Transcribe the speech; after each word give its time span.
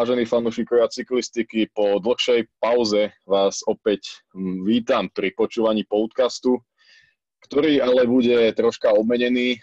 Vážení 0.00 0.24
fanúšikovia 0.24 0.88
cyklistiky, 0.88 1.68
po 1.76 2.00
dlhšej 2.00 2.48
pauze 2.56 3.12
vás 3.28 3.60
opäť 3.68 4.24
vítam 4.64 5.12
pri 5.12 5.28
počúvaní 5.36 5.84
podcastu, 5.84 6.56
ktorý 7.44 7.84
ale 7.84 8.08
bude 8.08 8.48
troška 8.56 8.96
obmenený. 8.96 9.60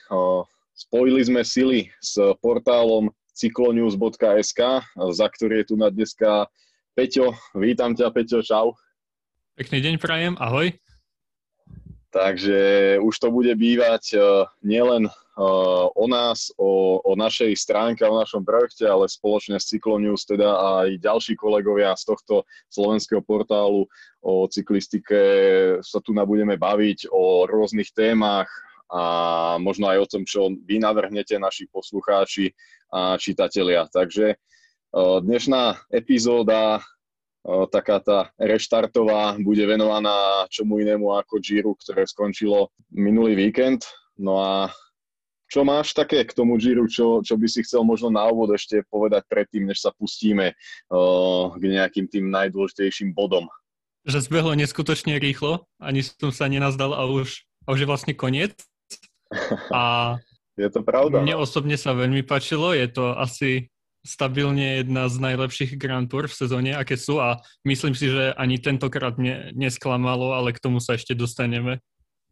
Spojili 0.77 1.25
sme 1.25 1.41
sily 1.41 1.89
s 1.97 2.21
portálom 2.37 3.09
cyclonews.sk, 3.33 4.61
za 5.09 5.25
ktorý 5.25 5.65
je 5.65 5.73
tu 5.73 5.73
na 5.73 5.89
dneska 5.89 6.45
Peťo. 6.93 7.33
Vítam 7.57 7.97
ťa, 7.97 8.13
Peťo, 8.13 8.45
čau. 8.45 8.77
Pekný 9.57 9.89
deň 9.89 9.95
prajem, 9.97 10.37
ahoj. 10.37 10.69
Takže 12.13 12.61
už 13.01 13.15
to 13.17 13.33
bude 13.33 13.57
bývať 13.57 14.21
nielen 14.61 15.09
o 15.37 16.05
nás, 16.09 16.49
o, 16.57 16.97
o 17.05 17.13
našej 17.13 17.53
stránke, 17.53 18.01
o 18.01 18.17
našom 18.17 18.41
projekte, 18.41 18.89
ale 18.89 19.05
spoločne 19.05 19.61
s 19.61 19.69
Cyclonews 19.69 20.25
teda 20.25 20.49
aj 20.81 20.97
ďalší 20.97 21.37
kolegovia 21.37 21.93
z 21.93 22.09
tohto 22.09 22.41
slovenského 22.73 23.21
portálu 23.21 23.85
o 24.25 24.49
cyklistike 24.49 25.19
sa 25.85 26.01
tu 26.01 26.17
budeme 26.17 26.57
baviť 26.57 27.13
o 27.13 27.45
rôznych 27.45 27.93
témach 27.93 28.49
a 28.89 29.55
možno 29.61 29.93
aj 29.93 29.97
o 30.01 30.09
tom, 30.09 30.23
čo 30.25 30.49
vy 30.49 30.81
navrhnete, 30.81 31.37
naši 31.37 31.69
poslucháči 31.69 32.49
a 32.89 33.19
čitatelia. 33.19 33.85
Takže 33.85 34.41
dnešná 34.97 35.91
epizóda 35.93 36.81
taká 37.69 37.99
tá 38.01 38.19
reštartová 38.41 39.37
bude 39.39 39.63
venovaná 39.63 40.47
čomu 40.51 40.81
inému 40.81 41.13
ako 41.15 41.39
Giro, 41.39 41.71
ktoré 41.77 42.03
skončilo 42.09 42.73
minulý 42.91 43.37
víkend. 43.37 43.85
No 44.17 44.41
a 44.41 44.73
čo 45.47 45.63
máš 45.63 45.95
také 45.95 46.27
k 46.27 46.35
tomu 46.35 46.59
Giro, 46.59 46.85
čo, 46.91 47.23
čo 47.23 47.39
by 47.39 47.47
si 47.47 47.63
chcel 47.63 47.87
možno 47.87 48.11
na 48.11 48.27
úvod 48.27 48.51
ešte 48.51 48.83
povedať 48.91 49.23
predtým, 49.31 49.67
než 49.67 49.79
sa 49.79 49.95
pustíme 49.95 50.53
uh, 50.53 51.55
k 51.55 51.63
nejakým 51.63 52.05
tým 52.11 52.27
najdôležitejším 52.27 53.15
bodom? 53.15 53.47
Že 54.07 54.27
zbehlo 54.27 54.55
neskutočne 54.55 55.19
rýchlo, 55.19 55.67
ani 55.79 56.03
som 56.03 56.31
sa 56.35 56.51
nenazdal 56.51 56.91
a 56.95 57.07
už, 57.07 57.47
a 57.67 57.75
už 57.75 57.79
je 57.83 57.87
vlastne 57.87 58.13
koniec. 58.15 58.55
A 59.75 60.15
je 60.55 60.71
to 60.71 60.79
pravda. 60.81 61.19
Mne 61.19 61.35
no. 61.35 61.43
osobne 61.43 61.75
sa 61.75 61.91
veľmi 61.91 62.23
páčilo, 62.23 62.71
je 62.71 62.87
to 62.87 63.11
asi 63.11 63.67
stabilne 64.07 64.79
jedna 64.81 65.11
z 65.11 65.19
najlepších 65.19 65.75
Grand 65.75 66.07
Tour 66.07 66.31
v 66.31 66.37
sezóne, 66.39 66.71
aké 66.71 66.95
sú 66.95 67.19
a 67.19 67.43
myslím 67.67 67.91
si, 67.91 68.07
že 68.07 68.31
ani 68.39 68.55
tentokrát 68.55 69.19
ne, 69.19 69.51
nesklamalo, 69.51 70.31
ale 70.31 70.55
k 70.55 70.63
tomu 70.63 70.79
sa 70.79 70.95
ešte 70.95 71.11
dostaneme. 71.11 71.83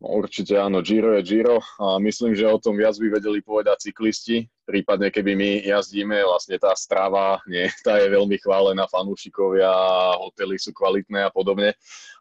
Určite 0.04 0.60
áno, 0.60 0.84
Giro 0.84 1.16
je 1.16 1.24
Giro 1.24 1.64
a 1.80 1.96
myslím, 2.04 2.36
že 2.36 2.44
o 2.44 2.60
tom 2.60 2.76
viac 2.76 3.00
by 3.00 3.16
vedeli 3.16 3.40
povedať 3.40 3.90
cyklisti, 3.90 4.44
prípadne 4.68 5.08
keby 5.08 5.40
my 5.40 5.50
jazdíme, 5.64 6.20
vlastne 6.20 6.60
tá 6.60 6.76
strava, 6.76 7.40
nie, 7.48 7.64
tá 7.86 8.04
je 8.04 8.12
veľmi 8.12 8.36
chválená, 8.44 8.92
fanúšikovia, 8.92 9.72
hotely 10.20 10.60
sú 10.60 10.76
kvalitné 10.76 11.24
a 11.24 11.32
podobne. 11.32 11.72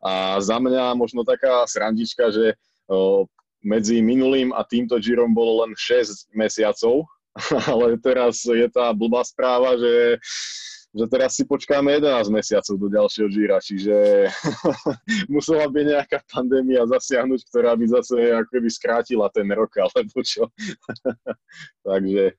A 0.07 0.39
za 0.39 0.63
mňa 0.63 0.95
možno 0.95 1.27
taká 1.27 1.67
srandička, 1.67 2.31
že 2.31 2.55
medzi 3.65 3.99
minulým 4.05 4.55
a 4.55 4.63
týmto 4.63 4.95
Girom 5.03 5.35
bolo 5.35 5.67
len 5.67 5.75
6 5.75 6.31
mesiacov, 6.31 7.11
ale 7.73 7.99
teraz 7.99 8.47
je 8.47 8.71
tá 8.71 8.95
blbá 8.95 9.27
správa, 9.27 9.75
že 9.75 10.23
že 10.95 11.05
teraz 11.11 11.35
si 11.35 11.43
počkáme 11.43 11.99
11 11.99 12.31
mesiacov 12.31 12.75
do 12.79 12.87
ďalšieho 12.87 13.29
žíra, 13.29 13.59
čiže 13.59 14.31
musela 15.35 15.67
by 15.67 15.91
nejaká 15.91 16.23
pandémia 16.31 16.87
zasiahnuť, 16.87 17.41
ktorá 17.51 17.75
by 17.75 17.87
zase 17.91 18.31
akoby 18.31 18.71
skrátila 18.71 19.27
ten 19.35 19.51
rok, 19.51 19.75
alebo 19.75 20.23
čo. 20.23 20.47
takže 21.89 22.39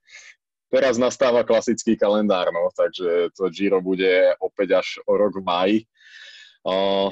teraz 0.72 0.96
nastáva 0.96 1.44
klasický 1.44 2.00
kalendár, 2.00 2.48
no, 2.56 2.72
takže 2.72 3.36
to 3.36 3.52
Giro 3.52 3.84
bude 3.84 4.32
opäť 4.40 4.80
až 4.80 4.88
o 5.04 5.20
rok 5.20 5.36
v 5.36 5.44
maji. 5.44 5.78
Uh, 6.66 7.12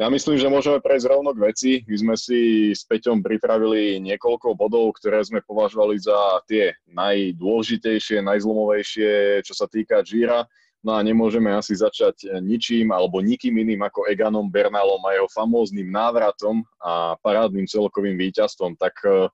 ja 0.00 0.08
myslím, 0.08 0.40
že 0.40 0.48
môžeme 0.48 0.80
prejsť 0.80 1.12
rovno 1.12 1.36
k 1.36 1.44
veci. 1.44 1.70
My 1.84 1.96
sme 2.00 2.14
si 2.16 2.72
s 2.72 2.88
Peťom 2.88 3.20
pripravili 3.20 4.00
niekoľko 4.00 4.56
bodov, 4.56 4.96
ktoré 4.96 5.20
sme 5.20 5.44
považovali 5.44 6.00
za 6.00 6.40
tie 6.48 6.72
najdôležitejšie, 6.88 8.24
najzlomovejšie, 8.24 9.44
čo 9.44 9.52
sa 9.52 9.68
týka 9.68 10.00
Gira. 10.00 10.48
No 10.80 10.96
a 10.96 11.04
nemôžeme 11.04 11.52
asi 11.52 11.76
začať 11.76 12.40
ničím 12.40 12.88
alebo 12.96 13.20
nikým 13.20 13.52
iným 13.60 13.84
ako 13.84 14.08
Eganom 14.08 14.48
Bernalom 14.48 15.04
a 15.04 15.12
jeho 15.12 15.28
famóznym 15.28 15.92
návratom 15.92 16.64
a 16.80 17.20
parádnym 17.20 17.68
celkovým 17.68 18.16
víťazstvom. 18.16 18.80
Tak 18.80 18.96
e, 19.04 19.28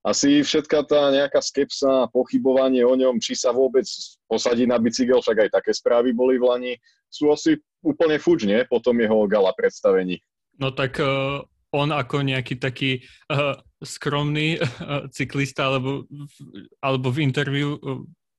asi 0.00 0.40
všetka 0.40 0.88
tá 0.88 1.12
nejaká 1.12 1.44
skepsa, 1.44 2.08
pochybovanie 2.08 2.80
o 2.88 2.96
ňom, 2.96 3.20
či 3.20 3.36
sa 3.36 3.52
vôbec 3.52 3.84
posadí 4.24 4.64
na 4.64 4.80
bicykel, 4.80 5.20
však 5.20 5.44
aj 5.44 5.50
také 5.60 5.76
správy 5.76 6.16
boli 6.16 6.40
v 6.40 6.48
Lani, 6.48 6.72
sú 7.10 7.30
asi 7.32 7.58
úplne 7.84 8.18
fuč, 8.18 8.44
nie? 8.44 8.66
Po 8.66 8.82
tom 8.82 8.98
jeho 8.98 9.26
gala 9.30 9.54
predstavení. 9.54 10.18
No 10.56 10.72
tak 10.72 10.98
uh, 10.98 11.44
on 11.70 11.92
ako 11.92 12.24
nejaký 12.24 12.56
taký 12.58 13.04
uh, 13.28 13.56
skromný 13.84 14.58
uh, 14.58 15.06
cyklista 15.12 15.68
alebo, 15.68 16.08
alebo 16.80 17.08
v 17.12 17.22
interviu 17.22 17.78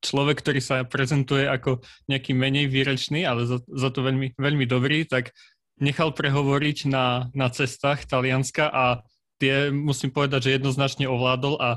človek, 0.02 0.42
ktorý 0.42 0.60
sa 0.62 0.86
prezentuje 0.86 1.46
ako 1.50 1.82
nejaký 2.10 2.34
menej 2.38 2.70
výrečný, 2.70 3.26
ale 3.26 3.50
za, 3.50 3.58
za 3.66 3.90
to 3.90 4.06
veľmi, 4.06 4.38
veľmi 4.38 4.66
dobrý, 4.70 5.10
tak 5.10 5.34
nechal 5.82 6.14
prehovoriť 6.14 6.90
na, 6.90 7.30
na 7.34 7.48
cestách 7.50 8.06
Talianska 8.06 8.70
a 8.70 9.02
tie 9.38 9.70
musím 9.70 10.10
povedať, 10.10 10.50
že 10.50 10.56
jednoznačne 10.58 11.06
ovládol 11.06 11.62
a 11.62 11.70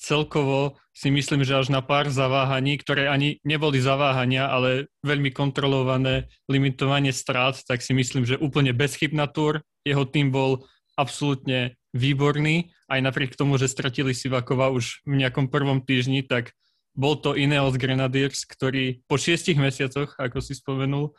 celkovo 0.00 0.80
si 0.96 1.12
myslím, 1.12 1.44
že 1.44 1.60
až 1.60 1.68
na 1.68 1.84
pár 1.84 2.08
zaváhaní, 2.08 2.80
ktoré 2.80 3.12
ani 3.12 3.36
neboli 3.44 3.78
zaváhania, 3.84 4.48
ale 4.48 4.88
veľmi 5.04 5.28
kontrolované 5.30 6.32
limitovanie 6.48 7.12
strát, 7.12 7.60
tak 7.68 7.84
si 7.84 7.92
myslím, 7.92 8.24
že 8.24 8.40
úplne 8.40 8.72
bezchybná 8.72 9.28
túr. 9.28 9.60
Jeho 9.84 10.08
tým 10.08 10.32
bol 10.32 10.64
absolútne 10.96 11.76
výborný, 11.92 12.72
aj 12.88 13.00
napriek 13.00 13.36
tomu, 13.36 13.60
že 13.60 13.68
stratili 13.68 14.16
Sivakova 14.16 14.72
už 14.72 15.04
v 15.04 15.24
nejakom 15.24 15.52
prvom 15.52 15.84
týždni, 15.84 16.24
tak 16.24 16.56
bol 16.96 17.16
to 17.16 17.38
Ineos 17.38 17.78
Grenadiers, 17.78 18.44
ktorý 18.44 19.00
po 19.06 19.14
šiestich 19.14 19.56
mesiacoch, 19.56 20.16
ako 20.18 20.38
si 20.42 20.58
spomenul, 20.58 21.14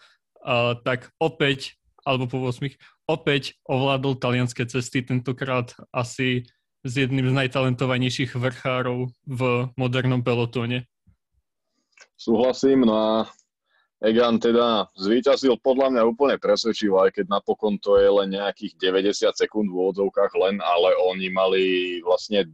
tak 0.83 1.09
opäť, 1.17 1.79
alebo 2.01 2.27
po 2.27 2.37
8, 2.43 2.75
opäť 3.07 3.57
ovládol 3.65 4.19
talianské 4.19 4.67
cesty, 4.67 5.01
tentokrát 5.01 5.73
asi 5.89 6.45
s 6.81 6.93
jedným 6.97 7.29
z 7.29 7.37
najtalentovanejších 7.45 8.33
vrchárov 8.33 9.09
v 9.25 9.41
modernom 9.77 10.25
pelotóne. 10.25 10.89
Súhlasím, 12.17 12.85
no 12.85 12.93
a 12.97 13.09
Egan 14.01 14.41
teda 14.41 14.89
zvíťazil 14.97 15.61
podľa 15.61 15.93
mňa 15.93 16.03
úplne 16.09 16.37
presvedčivo, 16.41 17.05
aj 17.05 17.21
keď 17.21 17.25
napokon 17.29 17.77
to 17.77 18.01
je 18.01 18.09
len 18.09 18.33
nejakých 18.33 18.73
90 18.81 19.29
sekúnd 19.29 19.69
v 19.69 19.77
úvodzovkách 19.77 20.33
len, 20.41 20.57
ale 20.57 20.97
oni 21.05 21.29
mali 21.29 21.63
vlastne 22.01 22.49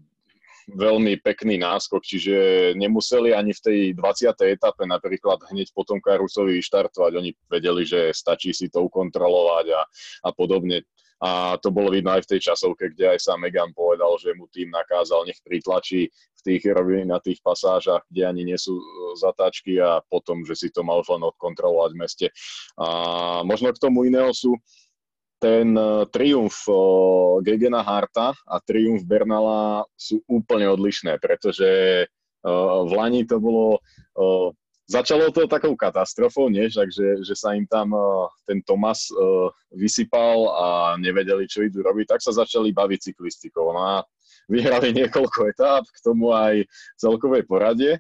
veľmi 0.67 1.23
pekný 1.23 1.55
náskok, 1.63 2.03
čiže 2.03 2.35
nemuseli 2.75 3.31
ani 3.31 3.55
v 3.55 3.63
tej 3.63 3.79
20. 3.95 4.59
etape 4.59 4.83
napríklad 4.83 5.39
hneď 5.47 5.71
po 5.71 5.87
tom 5.87 6.03
Karusovi 6.03 6.59
štartovať. 6.59 7.11
Oni 7.15 7.31
vedeli, 7.47 7.87
že 7.87 8.11
stačí 8.11 8.51
si 8.51 8.67
to 8.67 8.83
ukontrolovať 8.83 9.71
a, 9.71 9.81
a 10.27 10.29
podobne. 10.35 10.83
A 11.17 11.57
to 11.57 11.73
bolo 11.73 11.89
vidno 11.89 12.13
aj 12.13 12.29
v 12.29 12.37
tej 12.37 12.53
časovke, 12.53 12.93
kde 12.93 13.17
aj 13.17 13.25
sám 13.25 13.41
Megan 13.41 13.73
povedal, 13.73 14.21
že 14.21 14.37
mu 14.37 14.45
tým 14.53 14.69
nakázal, 14.69 15.25
nech 15.25 15.41
pritlačí 15.41 16.13
v 16.13 16.41
tých 16.45 16.69
na 17.09 17.17
tých 17.17 17.41
pasážach, 17.41 18.05
kde 18.13 18.29
ani 18.29 18.45
nie 18.45 18.59
sú 18.59 18.77
e, 18.77 18.85
zatáčky 19.17 19.81
a 19.81 19.99
potom, 20.05 20.45
že 20.45 20.53
si 20.53 20.69
to 20.69 20.85
mal 20.85 21.01
len 21.01 21.23
odkontrolovať 21.25 21.89
v 21.91 21.99
meste. 21.99 22.27
A 22.77 22.87
možno 23.41 23.73
k 23.73 23.81
tomu 23.81 24.05
iného 24.05 24.29
sú 24.29 24.53
ten 25.37 25.77
uh, 25.77 26.01
triumf 26.09 26.65
uh, 26.65 27.37
Gegena 27.45 27.85
Harta 27.85 28.33
a 28.33 28.57
triumf 28.57 29.05
Bernala 29.05 29.85
sú 29.93 30.17
úplne 30.25 30.65
odlišné, 30.65 31.21
pretože 31.21 31.69
v 32.47 32.91
Lani 32.93 33.25
to 33.25 33.41
bolo... 33.41 33.81
Začalo 34.87 35.35
to 35.35 35.51
takou 35.51 35.75
katastrofou, 35.75 36.47
nie? 36.47 36.71
Však, 36.71 36.87
že, 37.19 37.35
sa 37.35 37.51
im 37.51 37.67
tam 37.67 37.91
uh, 37.91 38.31
ten 38.47 38.63
Tomas 38.63 39.11
uh, 39.11 39.51
vysypal 39.75 40.47
a 40.55 40.67
nevedeli, 40.95 41.43
čo 41.43 41.67
idú 41.67 41.83
robiť, 41.83 42.15
tak 42.15 42.23
sa 42.23 42.31
začali 42.31 42.71
baviť 42.71 43.11
cyklistikou. 43.11 43.75
No 43.75 43.83
a 43.83 43.95
vyhrali 44.47 44.95
niekoľko 44.95 45.39
etáp, 45.51 45.83
k 45.83 45.99
tomu 45.99 46.31
aj 46.31 46.63
celkovej 46.95 47.43
poradie. 47.43 47.99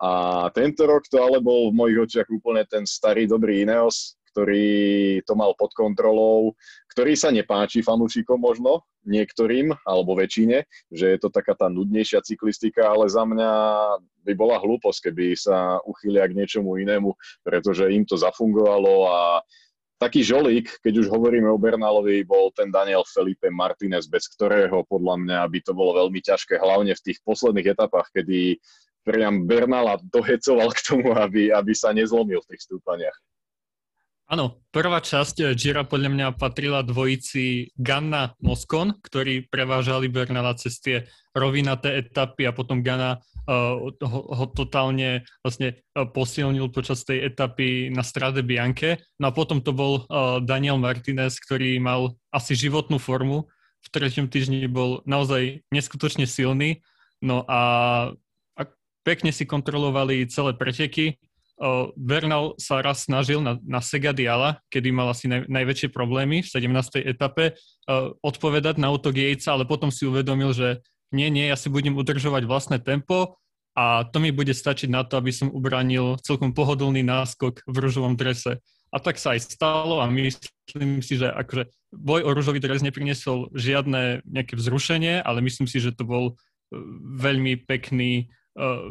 A 0.00 0.48
tento 0.50 0.88
rok 0.88 1.04
to 1.06 1.20
ale 1.20 1.38
bol 1.38 1.70
v 1.70 1.78
mojich 1.78 1.98
očiach 2.08 2.28
úplne 2.32 2.64
ten 2.64 2.82
starý 2.88 3.28
dobrý 3.28 3.62
Ineos, 3.62 4.16
ktorý 4.32 5.20
to 5.28 5.36
mal 5.36 5.52
pod 5.52 5.76
kontrolou, 5.76 6.56
ktorý 6.90 7.12
sa 7.14 7.28
nepáči 7.28 7.84
fanúšikom 7.84 8.40
možno, 8.40 8.82
niektorým, 9.04 9.74
alebo 9.82 10.14
väčšine, 10.14 10.64
že 10.90 11.06
je 11.14 11.18
to 11.18 11.28
taká 11.28 11.58
tá 11.58 11.66
nudnejšia 11.66 12.22
cyklistika, 12.22 12.88
ale 12.88 13.10
za 13.10 13.26
mňa 13.26 13.52
by 14.22 14.32
bola 14.38 14.62
hlúposť, 14.62 15.10
keby 15.10 15.34
sa 15.34 15.82
uchylia 15.82 16.26
k 16.30 16.38
niečomu 16.38 16.78
inému, 16.78 17.12
pretože 17.42 17.90
im 17.90 18.06
to 18.06 18.14
zafungovalo 18.14 19.10
a 19.10 19.18
taký 19.98 20.26
žolík, 20.26 20.82
keď 20.82 21.06
už 21.06 21.06
hovoríme 21.10 21.46
o 21.46 21.58
Bernálovi, 21.58 22.26
bol 22.26 22.50
ten 22.54 22.74
Daniel 22.74 23.06
Felipe 23.06 23.50
Martinez, 23.54 24.10
bez 24.10 24.26
ktorého 24.34 24.82
podľa 24.90 25.14
mňa 25.22 25.40
by 25.46 25.58
to 25.62 25.72
bolo 25.74 25.94
veľmi 25.94 26.18
ťažké, 26.18 26.58
hlavne 26.58 26.90
v 26.94 27.04
tých 27.06 27.22
posledných 27.22 27.70
etapách, 27.70 28.10
kedy 28.10 28.58
priam 29.06 29.46
Bernala 29.46 29.98
dohecoval 30.10 30.74
k 30.74 30.80
tomu, 30.82 31.14
aby, 31.14 31.50
aby 31.54 31.72
sa 31.74 31.94
nezlomil 31.94 32.42
v 32.42 32.50
tých 32.54 32.66
stúpaniach. 32.66 33.14
Áno, 34.30 34.64
prvá 34.72 35.02
časť 35.02 35.52
Gira 35.52 35.84
podľa 35.84 36.08
mňa 36.08 36.26
patrila 36.40 36.80
dvojici 36.80 37.74
Ganna 37.76 38.32
Moskon, 38.40 38.96
ktorí 39.04 39.50
prevážali 39.50 40.08
Bernala 40.08 40.56
cez 40.56 40.80
tie 40.80 41.04
rovinaté 41.36 42.00
etapy 42.00 42.48
a 42.48 42.56
potom 42.56 42.80
Ganna 42.80 43.20
uh, 43.20 43.92
ho, 43.92 44.20
ho 44.32 44.44
totálne 44.48 45.28
vlastne 45.44 45.84
uh, 45.92 46.08
posilnil 46.08 46.72
počas 46.72 47.04
tej 47.04 47.28
etapy 47.28 47.92
na 47.92 48.00
Strade 48.00 48.40
Bianche. 48.40 49.04
No 49.20 49.28
a 49.28 49.36
potom 49.36 49.60
to 49.60 49.76
bol 49.76 50.08
uh, 50.08 50.40
Daniel 50.40 50.80
Martinez, 50.80 51.36
ktorý 51.36 51.76
mal 51.76 52.16
asi 52.32 52.56
životnú 52.56 52.96
formu. 52.96 53.52
V 53.84 53.88
treťom 53.92 54.32
týždni 54.32 54.64
bol 54.70 55.04
naozaj 55.04 55.60
neskutočne 55.68 56.24
silný. 56.24 56.80
No 57.20 57.44
a, 57.50 57.60
a 58.56 58.62
pekne 59.04 59.28
si 59.28 59.44
kontrolovali 59.44 60.24
celé 60.30 60.56
preteky 60.56 61.20
Bernal 61.94 62.58
sa 62.58 62.82
raz 62.82 63.06
snažil 63.06 63.38
na, 63.38 63.60
na 63.62 63.78
Segadiala, 63.78 64.58
kedy 64.72 64.88
mal 64.90 65.12
asi 65.12 65.30
naj, 65.30 65.46
najväčšie 65.46 65.94
problémy 65.94 66.42
v 66.42 66.48
17. 66.48 67.04
etape, 67.06 67.54
odpovedať 68.24 68.82
na 68.82 68.90
útok 68.90 69.14
Jejca, 69.14 69.54
ale 69.54 69.68
potom 69.68 69.92
si 69.92 70.08
uvedomil, 70.08 70.50
že 70.56 70.82
nie, 71.12 71.28
nie, 71.28 71.46
ja 71.46 71.56
si 71.60 71.68
budem 71.68 71.94
udržovať 71.94 72.48
vlastné 72.48 72.80
tempo 72.80 73.36
a 73.72 74.04
to 74.04 74.20
mi 74.20 74.32
bude 74.32 74.52
stačiť 74.52 74.88
na 74.92 75.04
to, 75.04 75.16
aby 75.16 75.32
som 75.32 75.52
ubranil 75.52 76.20
celkom 76.20 76.52
pohodlný 76.52 77.00
náskok 77.04 77.64
v 77.64 77.76
ružovom 77.76 78.16
drese. 78.16 78.60
A 78.92 79.00
tak 79.00 79.16
sa 79.16 79.32
aj 79.32 79.48
stalo 79.48 80.04
a 80.04 80.08
myslím 80.12 81.00
si, 81.00 81.16
že 81.16 81.32
akože 81.32 81.68
boj 81.96 82.28
o 82.28 82.30
ružový 82.36 82.60
dres 82.60 82.84
nepriniesol 82.84 83.48
žiadne 83.56 84.20
nejaké 84.28 84.56
vzrušenie, 84.56 85.24
ale 85.24 85.40
myslím 85.40 85.64
si, 85.64 85.80
že 85.80 85.96
to 85.96 86.04
bol 86.04 86.24
e, 86.28 86.34
veľmi 87.16 87.64
pekný 87.64 88.28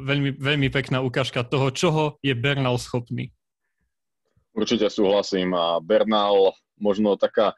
veľmi, 0.06 0.38
veľmi 0.38 0.68
pekná 0.74 1.02
ukážka 1.02 1.46
toho, 1.46 1.70
čoho 1.70 2.04
je 2.26 2.34
Bernal 2.34 2.78
schopný. 2.82 3.30
Určite 4.52 4.92
súhlasím 4.92 5.56
a 5.56 5.80
Bernal 5.80 6.52
možno 6.76 7.16
taká 7.16 7.56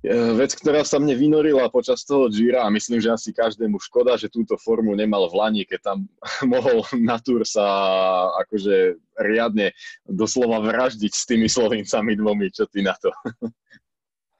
e, 0.00 0.32
vec, 0.32 0.56
ktorá 0.56 0.80
sa 0.80 0.96
mne 0.96 1.12
vynorila 1.12 1.68
počas 1.68 2.06
toho 2.08 2.32
Gira 2.32 2.64
a 2.64 2.72
myslím, 2.72 3.04
že 3.04 3.12
asi 3.12 3.30
každému 3.36 3.76
škoda, 3.84 4.16
že 4.16 4.32
túto 4.32 4.56
formu 4.56 4.96
nemal 4.96 5.28
v 5.28 5.36
Lani, 5.36 5.62
keď 5.68 5.92
tam 5.92 5.98
mohol 6.54 6.88
na 6.96 7.20
túr 7.20 7.44
sa 7.44 7.66
akože 8.46 8.96
riadne 9.20 9.76
doslova 10.08 10.62
vraždiť 10.64 11.12
s 11.12 11.26
tými 11.28 11.50
Slovincami 11.50 12.16
dvomi. 12.16 12.48
Čo 12.48 12.64
ty 12.70 12.80
na 12.80 12.96
to? 12.96 13.12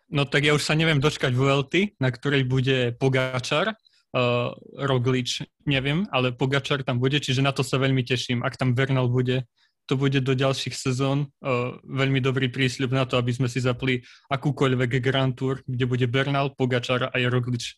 No 0.07 0.23
tak 0.23 0.47
ja 0.47 0.55
už 0.55 0.63
sa 0.63 0.79
neviem 0.79 1.03
dočkať 1.03 1.35
Vuelty, 1.35 1.99
na 1.99 2.15
ktorej 2.15 2.47
bude 2.47 2.95
Pogáčar 2.95 3.75
uh, 4.17 4.57
Roglič, 4.81 5.45
neviem, 5.69 6.09
ale 6.09 6.33
Pogačar 6.33 6.81
tam 6.81 6.97
bude, 6.97 7.21
čiže 7.21 7.45
na 7.45 7.53
to 7.53 7.61
sa 7.61 7.77
veľmi 7.77 8.01
teším. 8.01 8.41
Ak 8.41 8.57
tam 8.57 8.73
Bernal 8.73 9.13
bude, 9.13 9.45
to 9.87 9.95
bude 9.95 10.19
do 10.25 10.33
ďalších 10.33 10.73
sezón 10.73 11.29
uh, 11.45 11.77
veľmi 11.85 12.25
dobrý 12.25 12.49
prísľub 12.49 12.91
na 12.97 13.05
to, 13.05 13.21
aby 13.21 13.37
sme 13.37 13.47
si 13.53 13.61
zapli 13.61 14.01
akúkoľvek 14.33 14.91
Grand 15.05 15.37
Tour, 15.37 15.61
kde 15.69 15.85
bude 15.85 16.07
Bernal, 16.09 16.57
Pogačar 16.57 17.13
a 17.13 17.17
Roglič 17.29 17.77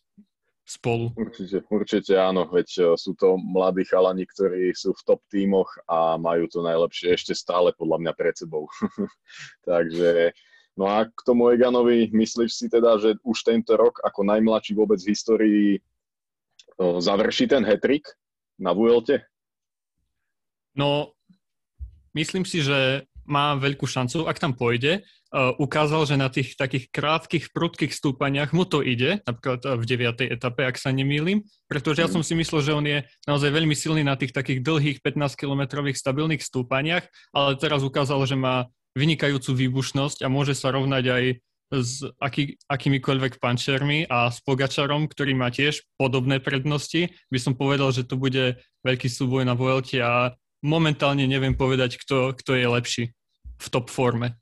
spolu. 0.63 1.11
Určite, 1.17 1.65
určite 1.69 2.13
áno, 2.15 2.47
veď 2.47 2.69
uh, 2.81 2.87
sú 2.95 3.13
to 3.19 3.35
mladí 3.35 3.83
chalani, 3.83 4.23
ktorí 4.23 4.71
sú 4.71 4.95
v 4.95 5.01
top 5.03 5.21
tímoch 5.27 5.69
a 5.91 6.15
majú 6.15 6.47
to 6.47 6.63
najlepšie 6.63 7.13
ešte 7.13 7.33
stále 7.35 7.75
podľa 7.75 8.07
mňa 8.07 8.13
pred 8.15 8.35
sebou. 8.37 8.65
Takže 9.69 10.31
No 10.79 10.87
a 10.87 11.03
k 11.11 11.19
tomu 11.27 11.51
Eganovi, 11.51 12.07
myslíš 12.07 12.51
si 12.55 12.65
teda, 12.71 12.95
že 13.03 13.19
už 13.27 13.43
tento 13.43 13.75
rok 13.75 13.99
ako 13.99 14.23
najmladší 14.23 14.79
vôbec 14.79 14.95
v 15.03 15.11
histórii 15.11 15.69
završí 16.79 17.47
ten 17.47 17.67
hetrik 17.67 18.07
na 18.59 18.71
Vuelte? 18.71 19.27
No, 20.75 21.11
myslím 22.15 22.47
si, 22.47 22.63
že 22.63 23.03
má 23.29 23.53
veľkú 23.53 23.85
šancu, 23.85 24.25
ak 24.25 24.41
tam 24.41 24.57
pôjde. 24.57 25.05
Uh, 25.29 25.53
ukázal, 25.61 26.09
že 26.09 26.17
na 26.17 26.25
tých 26.25 26.57
takých 26.57 26.89
krátkých, 26.89 27.53
prudkých 27.53 27.93
stúpaniach 27.93 28.49
mu 28.49 28.65
to 28.65 28.81
ide, 28.81 29.21
napríklad 29.29 29.61
v 29.61 29.83
9. 29.85 30.25
etape, 30.25 30.65
ak 30.65 30.81
sa 30.81 30.89
nemýlim, 30.89 31.45
pretože 31.69 32.01
ja 32.01 32.09
mhm. 32.09 32.15
som 32.17 32.23
si 32.25 32.33
myslel, 32.33 32.61
že 32.65 32.73
on 32.73 32.85
je 32.89 33.05
naozaj 33.29 33.53
veľmi 33.53 33.77
silný 33.77 34.01
na 34.01 34.17
tých 34.17 34.33
takých 34.33 34.65
dlhých 34.65 34.97
15-kilometrových 35.05 36.01
stabilných 36.01 36.41
stúpaniach, 36.41 37.05
ale 37.29 37.61
teraz 37.61 37.85
ukázal, 37.85 38.25
že 38.25 38.33
má 38.33 38.65
vynikajúcu 38.97 39.53
výbušnosť 39.53 40.25
a 40.25 40.33
môže 40.33 40.57
sa 40.57 40.73
rovnať 40.73 41.03
aj 41.05 41.23
s 41.69 42.01
aký, 42.17 42.57
akýmikoľvek 42.65 43.37
pančermi 43.37 44.09
a 44.09 44.33
s 44.33 44.41
Pogačarom, 44.41 45.05
ktorý 45.05 45.37
má 45.37 45.53
tiež 45.53 45.85
podobné 45.95 46.41
prednosti, 46.41 47.13
by 47.29 47.39
som 47.39 47.53
povedal, 47.53 47.93
že 47.93 48.05
to 48.05 48.17
bude 48.17 48.57
veľký 48.81 49.07
súboj 49.09 49.45
na 49.45 49.53
Vuelte 49.53 50.01
a 50.01 50.33
momentálne 50.65 51.29
neviem 51.29 51.53
povedať, 51.53 52.01
kto, 52.01 52.33
kto 52.35 52.51
je 52.57 52.67
lepší 52.67 53.03
v 53.59 53.67
top 53.69 53.93
forme. 53.93 54.35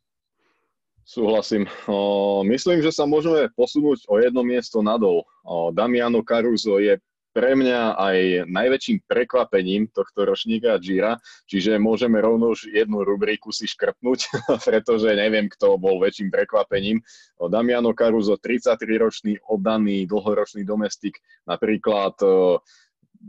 Súhlasím. 1.08 1.64
O, 1.88 2.44
myslím, 2.44 2.84
že 2.84 2.92
sa 2.92 3.08
môžeme 3.08 3.48
posunúť 3.56 4.04
o 4.12 4.20
jedno 4.20 4.44
miesto 4.44 4.84
nadol. 4.84 5.24
O, 5.48 5.72
Damiano 5.72 6.20
Caruso 6.20 6.84
je 6.84 7.00
pre 7.38 7.54
mňa 7.54 7.94
aj 7.94 8.18
najväčším 8.50 9.06
prekvapením 9.06 9.94
tohto 9.94 10.26
ročníka 10.26 10.74
Gira, 10.82 11.22
čiže 11.46 11.78
môžeme 11.78 12.18
rovno 12.18 12.58
už 12.58 12.74
jednu 12.74 13.06
rubriku 13.06 13.54
si 13.54 13.70
škrtnúť, 13.70 14.20
pretože 14.66 15.14
neviem, 15.14 15.46
kto 15.46 15.78
bol 15.78 16.02
väčším 16.02 16.34
prekvapením. 16.34 16.98
Damiano 17.38 17.94
Caruso, 17.94 18.42
33-ročný, 18.42 19.38
oddaný, 19.54 20.10
dlhoročný 20.10 20.66
domestik, 20.66 21.22
napríklad 21.46 22.18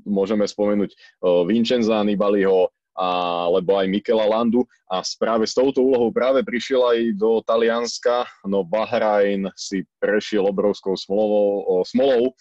môžeme 0.08 0.48
spomenúť 0.48 1.20
Vincenza 1.44 2.00
Nibaliho, 2.00 2.72
alebo 2.98 3.78
aj 3.78 3.86
Mikela 3.92 4.24
Landu. 4.24 4.64
A 4.90 5.04
práve 5.20 5.46
s 5.46 5.54
touto 5.54 5.84
úlohou 5.84 6.10
práve 6.10 6.42
prišiel 6.42 6.82
aj 6.82 6.98
do 7.14 7.44
Talianska, 7.44 8.26
no 8.48 8.64
Bahrajn 8.64 9.52
si 9.54 9.86
prešiel 10.00 10.48
obrovskou 10.48 10.96
smolou, 10.96 11.84
smolou 11.86 12.32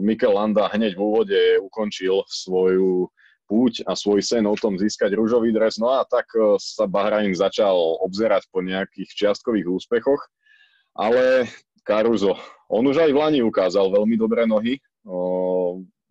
Mikel 0.00 0.32
Landa 0.32 0.72
hneď 0.72 0.96
v 0.96 1.04
úvode 1.04 1.40
ukončil 1.60 2.24
svoju 2.24 3.12
púť 3.50 3.82
a 3.84 3.98
svoj 3.98 4.22
sen 4.22 4.46
o 4.46 4.54
tom 4.54 4.78
získať 4.78 5.18
rúžový 5.18 5.50
dres. 5.50 5.76
No 5.76 5.90
a 5.90 6.06
tak 6.06 6.30
sa 6.62 6.86
Bahrajn 6.86 7.34
začal 7.34 7.74
obzerať 8.06 8.46
po 8.54 8.62
nejakých 8.62 9.10
čiastkových 9.10 9.66
úspechoch, 9.66 10.22
ale 10.94 11.50
Caruso, 11.82 12.38
on 12.70 12.86
už 12.86 13.02
aj 13.02 13.10
v 13.10 13.18
Lani 13.18 13.40
ukázal 13.42 13.90
veľmi 13.90 14.14
dobré 14.14 14.46
nohy. 14.46 14.78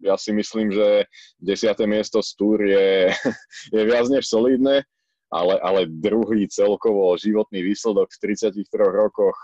Ja 0.04 0.20
si 0.20 0.36
myslím, 0.36 0.76
že 0.76 1.08
10. 1.40 1.72
miesto 1.88 2.20
z 2.20 2.30
Tour 2.36 2.60
je, 2.60 3.12
je 3.76 3.82
viac 3.88 4.12
než 4.12 4.28
solidné, 4.28 4.84
ale, 5.32 5.56
ale 5.64 5.88
druhý 5.88 6.44
celkovo 6.52 7.16
životný 7.16 7.64
výsledok 7.64 8.12
v 8.12 8.36
33 8.36 8.68
rokoch, 8.76 9.38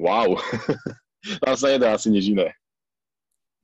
wow, 0.00 0.28
tam 1.44 1.54
sa 1.56 1.76
nedá 1.76 1.92
asi 1.92 2.08
nič 2.08 2.32
iné. 2.32 2.48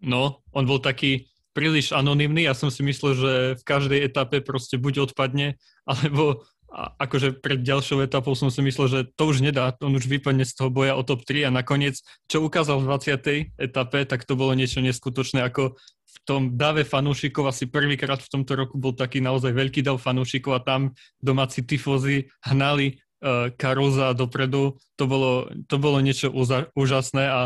No, 0.05 0.45
on 0.53 0.69
bol 0.69 0.79
taký 0.79 1.33
príliš 1.57 1.95
anonymný. 1.95 2.45
Ja 2.45 2.53
som 2.53 2.69
si 2.69 2.85
myslel, 2.85 3.13
že 3.17 3.33
v 3.57 3.63
každej 3.65 4.01
etape 4.05 4.45
proste 4.45 4.77
buď 4.77 5.11
odpadne, 5.11 5.57
alebo 5.91 6.45
akože 6.75 7.39
pred 7.39 7.63
ďalšou 7.63 8.03
etapou 8.03 8.35
som 8.35 8.51
si 8.51 8.59
myslel, 8.59 8.87
že 8.91 9.01
to 9.15 9.31
už 9.31 9.47
nedá, 9.47 9.71
on 9.79 9.95
už 9.95 10.11
vypadne 10.11 10.43
z 10.43 10.59
toho 10.59 10.75
boja 10.75 10.99
o 10.99 11.07
top 11.07 11.23
3 11.23 11.47
a 11.47 11.51
nakoniec, 11.55 12.03
čo 12.27 12.43
ukázal 12.43 12.83
v 12.83 12.91
20. 12.91 13.63
etape, 13.63 14.03
tak 14.03 14.27
to 14.27 14.35
bolo 14.35 14.51
niečo 14.59 14.83
neskutočné, 14.83 15.47
ako 15.47 15.79
v 15.79 16.17
tom 16.27 16.59
dave 16.59 16.83
fanúšikov, 16.83 17.47
asi 17.47 17.71
prvýkrát 17.71 18.19
v 18.19 18.31
tomto 18.31 18.59
roku 18.59 18.75
bol 18.75 18.91
taký 18.91 19.23
naozaj 19.23 19.55
veľký 19.55 19.87
dav 19.87 20.03
fanúšikov 20.03 20.59
a 20.59 20.65
tam 20.67 20.95
domáci 21.23 21.63
tifozy 21.63 22.27
hnali 22.43 22.99
uh, 23.23 23.55
Karoza 23.55 24.11
dopredu, 24.15 24.75
to 24.99 25.05
bolo, 25.07 25.51
to 25.71 25.79
bolo 25.79 26.03
niečo 26.03 26.31
úza, 26.35 26.71
úžasné 26.75 27.25
a 27.31 27.41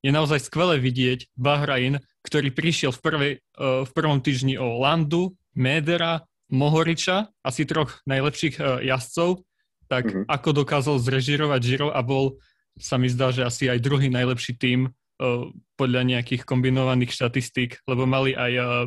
je 0.00 0.10
naozaj 0.10 0.48
skvelé 0.48 0.80
vidieť 0.80 1.32
Bahrajn, 1.36 2.00
ktorý 2.24 2.48
prišiel 2.52 2.92
v, 2.92 3.00
prvej, 3.00 3.32
uh, 3.56 3.84
v 3.84 3.90
prvom 3.92 4.20
týždni 4.20 4.56
o 4.56 4.80
Landu, 4.80 5.36
Médera, 5.52 6.24
Mohoriča, 6.50 7.30
asi 7.44 7.62
troch 7.68 8.02
najlepších 8.08 8.56
uh, 8.58 8.82
jazdcov, 8.82 9.44
tak 9.86 10.08
mm-hmm. 10.08 10.24
ako 10.26 10.48
dokázal 10.64 10.96
zrežirovať 10.98 11.60
Giro 11.62 11.88
a 11.92 12.00
bol, 12.02 12.40
sa 12.78 12.96
mi 12.96 13.10
zdá, 13.10 13.30
že 13.34 13.44
asi 13.44 13.68
aj 13.68 13.82
druhý 13.82 14.08
najlepší 14.08 14.56
tým 14.56 14.88
uh, 14.88 15.46
podľa 15.76 16.02
nejakých 16.06 16.42
kombinovaných 16.48 17.12
štatistík, 17.14 17.84
lebo 17.84 18.08
mali 18.08 18.32
aj 18.32 18.86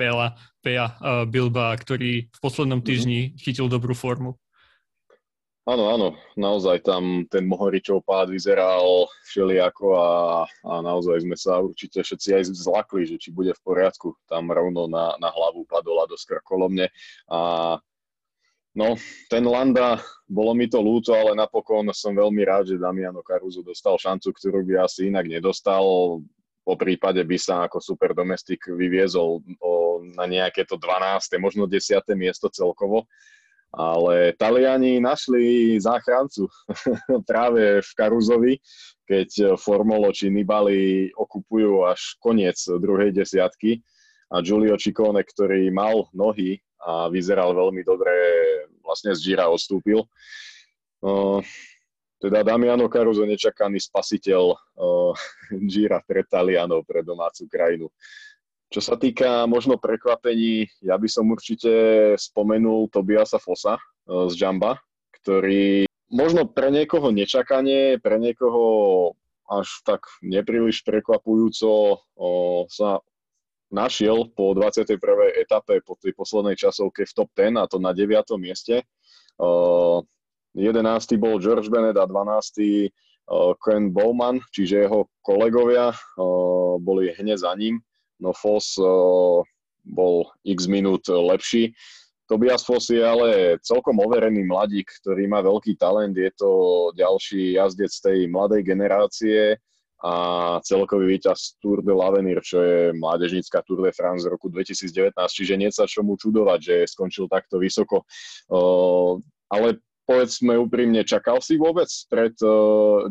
Pela, 0.00 0.32
Pea 0.64 0.96
Bilba, 1.28 1.76
ktorý 1.76 2.32
v 2.32 2.38
poslednom 2.40 2.80
mhm. 2.80 2.86
týždni 2.88 3.20
chytil 3.36 3.68
dobrú 3.68 3.92
formu. 3.92 4.40
Áno, 5.70 5.86
áno, 5.86 6.08
naozaj 6.34 6.82
tam 6.82 7.22
ten 7.30 7.46
Mohoričov 7.46 8.02
pád 8.02 8.34
vyzeral 8.34 9.06
všelijako 9.22 9.86
a, 9.94 10.10
a 10.66 10.72
naozaj 10.82 11.22
sme 11.22 11.38
sa 11.38 11.62
určite 11.62 12.02
všetci 12.02 12.28
aj 12.34 12.42
zlakli, 12.58 13.06
že 13.06 13.22
či 13.22 13.30
bude 13.30 13.54
v 13.54 13.62
poriadku. 13.62 14.18
Tam 14.26 14.50
rovno 14.50 14.90
na, 14.90 15.14
na 15.22 15.30
hlavu 15.30 15.62
padol 15.70 16.02
a 16.02 16.10
do 16.10 16.18
skrkolomne. 16.18 16.90
A 17.30 17.38
no, 18.74 18.98
ten 19.30 19.46
Landa, 19.46 20.02
bolo 20.26 20.58
mi 20.58 20.66
to 20.66 20.82
ľúto, 20.82 21.14
ale 21.14 21.38
napokon 21.38 21.86
som 21.94 22.18
veľmi 22.18 22.42
rád, 22.42 22.74
že 22.74 22.82
Damiano 22.82 23.22
Caruso 23.22 23.62
dostal 23.62 23.94
šancu, 23.94 24.34
ktorú 24.34 24.66
by 24.66 24.90
asi 24.90 25.06
inak 25.06 25.30
nedostal. 25.30 26.18
Po 26.66 26.74
prípade 26.74 27.22
by 27.22 27.38
sa 27.38 27.70
ako 27.70 27.78
super 27.78 28.10
domestik 28.10 28.66
vyviezol 28.66 29.38
o 29.62 30.02
na 30.18 30.26
nejaké 30.26 30.66
to 30.66 30.74
12. 30.74 31.30
možno 31.38 31.70
10. 31.70 32.02
miesto 32.18 32.50
celkovo. 32.50 33.06
Ale 33.70 34.34
Taliani 34.34 34.98
našli 34.98 35.78
záchrancu 35.78 36.50
práve 37.30 37.78
v 37.78 37.90
Karuzovi, 37.94 38.54
keď 39.06 39.54
Formolo 39.54 40.10
či 40.10 40.26
Nibali 40.26 41.10
okupujú 41.14 41.86
až 41.86 42.18
koniec 42.18 42.58
druhej 42.66 43.14
desiatky 43.14 43.78
a 44.30 44.42
Giulio 44.42 44.74
Ciccone, 44.74 45.22
ktorý 45.22 45.70
mal 45.70 46.06
nohy 46.14 46.58
a 46.82 47.10
vyzeral 47.10 47.54
veľmi 47.54 47.82
dobre, 47.86 48.10
vlastne 48.82 49.14
z 49.14 49.34
Gira 49.34 49.46
odstúpil. 49.50 50.02
teda 52.18 52.42
Damiano 52.42 52.90
Caruso, 52.90 53.22
nečakaný 53.22 53.78
spasiteľ 53.78 54.54
Gira 55.70 56.02
pre 56.02 56.26
Talianov, 56.26 56.86
pre 56.86 57.06
domácu 57.06 57.46
krajinu. 57.46 57.86
Čo 58.70 58.78
sa 58.78 58.94
týka 58.94 59.50
možno 59.50 59.82
prekvapení, 59.82 60.70
ja 60.86 60.94
by 60.94 61.08
som 61.10 61.26
určite 61.34 61.70
spomenul 62.14 62.86
Tobiasa 62.86 63.42
Fosa 63.42 63.74
e, 63.74 63.82
z 64.30 64.38
Jamba, 64.38 64.78
ktorý 65.18 65.90
možno 66.06 66.46
pre 66.46 66.70
niekoho 66.70 67.10
nečakanie, 67.10 67.98
pre 67.98 68.22
niekoho 68.22 68.62
až 69.50 69.66
tak 69.82 70.06
nepríliš 70.22 70.86
prekvapujúco 70.86 71.98
sa 72.70 73.02
našiel 73.74 74.30
po 74.30 74.54
21. 74.54 74.94
etape, 75.42 75.82
po 75.82 75.98
tej 75.98 76.14
poslednej 76.14 76.54
časovke 76.54 77.02
v 77.02 77.12
top 77.18 77.34
10 77.34 77.58
a 77.58 77.66
to 77.66 77.82
na 77.82 77.90
9. 77.90 78.38
mieste. 78.38 78.86
11. 79.42 80.54
bol 81.18 81.42
George 81.42 81.66
Bennett 81.66 81.98
a 81.98 82.06
12. 82.06 82.94
Ken 83.58 83.90
Bowman, 83.90 84.38
čiže 84.54 84.86
jeho 84.86 85.10
kolegovia 85.18 85.94
boli 86.78 87.10
hneď 87.10 87.42
za 87.42 87.50
ním 87.58 87.82
no 88.20 88.36
Foss 88.36 88.76
uh, 88.78 89.42
bol 89.84 90.28
x 90.44 90.68
minút 90.68 91.08
lepší. 91.08 91.72
Tobias 92.30 92.62
Foss 92.62 92.94
je 92.94 93.02
ale 93.02 93.58
celkom 93.66 93.98
overený 93.98 94.46
mladík, 94.46 94.86
ktorý 95.02 95.26
má 95.26 95.42
veľký 95.42 95.74
talent. 95.74 96.14
Je 96.14 96.30
to 96.38 96.50
ďalší 96.94 97.58
jazdec 97.58 97.90
tej 97.90 98.30
mladej 98.30 98.62
generácie 98.62 99.58
a 100.00 100.14
celkový 100.62 101.18
víťaz 101.18 101.58
Tour 101.58 101.82
de 101.82 101.92
l'Avenir, 101.92 102.40
čo 102.40 102.62
je 102.62 102.78
mládežnícka 102.96 103.60
Tour 103.66 103.82
de 103.84 103.92
France 103.92 104.24
z 104.24 104.30
roku 104.30 104.48
2019, 104.48 105.12
čiže 105.12 105.58
nie 105.58 105.68
sa 105.74 105.90
čomu 105.90 106.14
čudovať, 106.16 106.58
že 106.62 106.76
skončil 106.88 107.26
takto 107.26 107.58
vysoko. 107.58 108.06
Uh, 108.46 109.18
ale 109.50 109.82
povedzme 110.06 110.54
úprimne, 110.54 111.02
čakal 111.02 111.42
si 111.42 111.58
vôbec 111.58 111.90
pred 112.10 112.34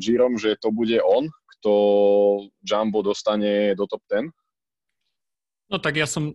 Girom, 0.04 0.36
že 0.36 0.60
to 0.60 0.72
bude 0.72 1.00
on, 1.04 1.32
kto 1.60 1.74
Jumbo 2.64 3.00
dostane 3.04 3.76
do 3.76 3.88
top 3.88 4.04
10? 4.08 4.32
No 5.70 5.78
tak 5.78 5.96
ja 5.96 6.10
som 6.10 6.34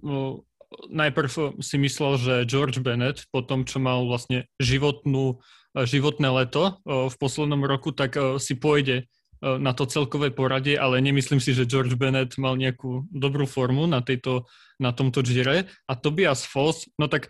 najprv 0.91 1.59
si 1.63 1.77
myslel, 1.79 2.19
že 2.19 2.35
George 2.47 2.79
Bennett 2.83 3.27
po 3.31 3.43
tom, 3.43 3.67
čo 3.67 3.79
mal 3.79 4.07
vlastne 4.07 4.47
životnú, 4.59 5.43
životné 5.75 6.31
leto 6.31 6.79
v 6.87 7.15
poslednom 7.19 7.63
roku, 7.67 7.91
tak 7.95 8.15
uh, 8.15 8.39
si 8.39 8.55
pôjde 8.59 9.07
na 9.45 9.77
to 9.77 9.85
celkové 9.85 10.33
poradie, 10.33 10.81
ale 10.81 11.05
nemyslím 11.05 11.37
si, 11.37 11.53
že 11.53 11.69
George 11.69 12.01
Bennett 12.01 12.41
mal 12.41 12.57
nejakú 12.57 13.05
dobrú 13.13 13.45
formu 13.45 13.85
na, 13.85 14.01
tejto, 14.01 14.49
na 14.81 14.97
tomto 14.97 15.21
Gire. 15.21 15.69
A 15.85 15.93
Tobias 15.93 16.49
Foss, 16.49 16.89
no 16.97 17.13
tak 17.13 17.29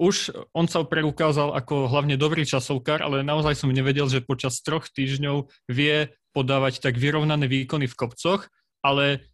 už 0.00 0.32
on 0.56 0.64
sa 0.68 0.84
preukázal 0.84 1.52
ako 1.52 1.92
hlavne 1.92 2.16
dobrý 2.16 2.48
časovkár, 2.48 3.04
ale 3.04 3.20
naozaj 3.20 3.60
som 3.60 3.72
nevedel, 3.72 4.08
že 4.08 4.24
počas 4.24 4.64
troch 4.64 4.88
týždňov 4.88 5.52
vie 5.68 6.16
podávať 6.32 6.80
tak 6.80 6.96
vyrovnané 6.96 7.44
výkony 7.44 7.88
v 7.88 7.96
kopcoch, 7.96 8.48
ale 8.80 9.24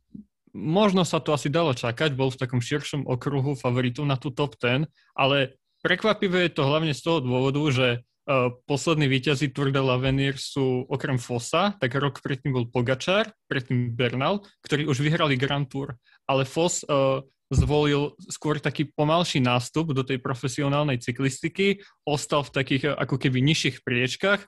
možno 0.53 1.03
sa 1.09 1.19
to 1.19 1.33
asi 1.33 1.49
dalo 1.49 1.73
čakať, 1.73 2.13
bol 2.13 2.29
v 2.29 2.41
takom 2.41 2.61
širšom 2.61 3.09
okruhu 3.09 3.57
favoritu 3.57 4.05
na 4.05 4.21
tú 4.21 4.33
top 4.33 4.57
10, 4.61 4.89
ale 5.17 5.57
prekvapivé 5.81 6.49
je 6.49 6.53
to 6.53 6.63
hlavne 6.69 6.93
z 6.93 7.03
toho 7.03 7.19
dôvodu, 7.25 7.61
že 7.73 7.87
uh, 8.01 8.53
poslední 8.69 9.09
víťazi 9.09 9.51
Tour 9.51 9.73
de 9.73 9.83
l'Avenir 9.83 10.37
sú 10.37 10.87
okrem 10.87 11.17
Fossa, 11.17 11.75
tak 11.81 11.97
rok 11.97 12.21
predtým 12.21 12.53
bol 12.53 12.69
Pogačar, 12.69 13.33
predtým 13.49 13.97
Bernal, 13.97 14.45
ktorí 14.63 14.87
už 14.87 15.01
vyhrali 15.01 15.41
Grand 15.41 15.67
Tour, 15.67 15.97
ale 16.29 16.45
Foss 16.45 16.85
uh, 16.87 17.25
zvolil 17.53 18.17
skôr 18.33 18.57
taký 18.57 18.89
pomalší 18.89 19.45
nástup 19.45 19.93
do 19.93 20.01
tej 20.01 20.21
profesionálnej 20.25 21.01
cyklistiky, 21.05 21.85
ostal 22.09 22.45
v 22.49 22.55
takých 22.57 22.83
ako 22.97 23.21
keby 23.21 23.45
nižších 23.45 23.85
priečkách 23.85 24.41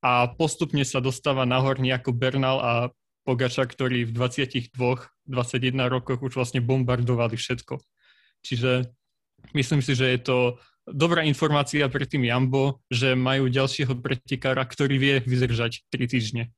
a 0.00 0.32
postupne 0.32 0.84
sa 0.84 1.04
dostáva 1.04 1.44
nahor 1.44 1.76
ako 1.76 2.10
Bernal 2.16 2.58
a 2.60 2.72
Pogača, 3.26 3.66
ktorí 3.66 4.06
v 4.06 4.14
22, 4.14 4.70
21 5.26 5.90
rokoch 5.90 6.22
už 6.22 6.38
vlastne 6.38 6.62
bombardovali 6.62 7.34
všetko. 7.34 7.82
Čiže 8.46 8.86
myslím 9.50 9.82
si, 9.82 9.98
že 9.98 10.14
je 10.14 10.20
to 10.22 10.38
dobrá 10.86 11.26
informácia 11.26 11.90
pre 11.90 12.06
tým 12.06 12.30
Jambo, 12.30 12.78
že 12.86 13.18
majú 13.18 13.50
ďalšieho 13.50 13.98
pretikára, 13.98 14.62
ktorý 14.62 14.94
vie 15.02 15.14
vydržať 15.26 15.82
3 15.90 16.06
týždne. 16.06 16.54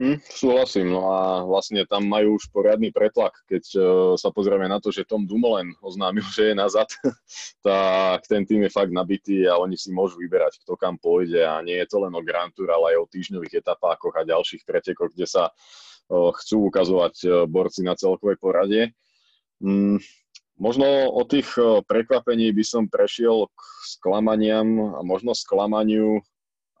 Hm, 0.00 0.16
súhlasím, 0.24 0.96
no 0.96 1.12
a 1.12 1.44
vlastne 1.44 1.84
tam 1.84 2.08
majú 2.08 2.40
už 2.40 2.48
poriadny 2.48 2.88
pretlak, 2.88 3.36
keď 3.44 3.64
uh, 3.76 3.84
sa 4.16 4.32
pozrieme 4.32 4.64
na 4.64 4.80
to, 4.80 4.88
že 4.88 5.04
Tom 5.04 5.28
Dumoulin 5.28 5.76
oznámil, 5.84 6.24
že 6.32 6.50
je 6.50 6.54
nazad, 6.56 6.88
tak 7.68 8.24
ten 8.24 8.48
tým 8.48 8.64
je 8.64 8.72
fakt 8.72 8.96
nabitý 8.96 9.44
a 9.44 9.60
oni 9.60 9.76
si 9.76 9.92
môžu 9.92 10.16
vyberať, 10.24 10.64
kto 10.64 10.80
kam 10.80 10.96
pôjde 10.96 11.44
a 11.44 11.60
nie 11.60 11.76
je 11.76 11.84
to 11.84 12.00
len 12.00 12.16
o 12.16 12.24
Grand 12.24 12.48
Tour, 12.56 12.72
ale 12.72 12.96
aj 12.96 13.04
o 13.04 13.10
týždňových 13.12 13.60
etapákoch 13.60 14.16
a 14.16 14.24
ďalších 14.24 14.64
pretekoch, 14.64 15.12
kde 15.12 15.28
sa 15.28 15.52
uh, 15.52 16.32
chcú 16.32 16.72
ukazovať 16.72 17.14
uh, 17.28 17.32
borci 17.44 17.84
na 17.84 17.92
celkovej 17.92 18.40
porade. 18.40 18.96
Mm, 19.60 20.00
možno 20.56 21.12
o 21.12 21.28
tých 21.28 21.52
prekvapení 21.84 22.48
by 22.56 22.64
som 22.64 22.88
prešiel 22.88 23.52
k 23.52 23.60
sklamaniam 23.84 24.96
a 24.96 25.04
možno 25.04 25.36
sklamaniu 25.36 26.24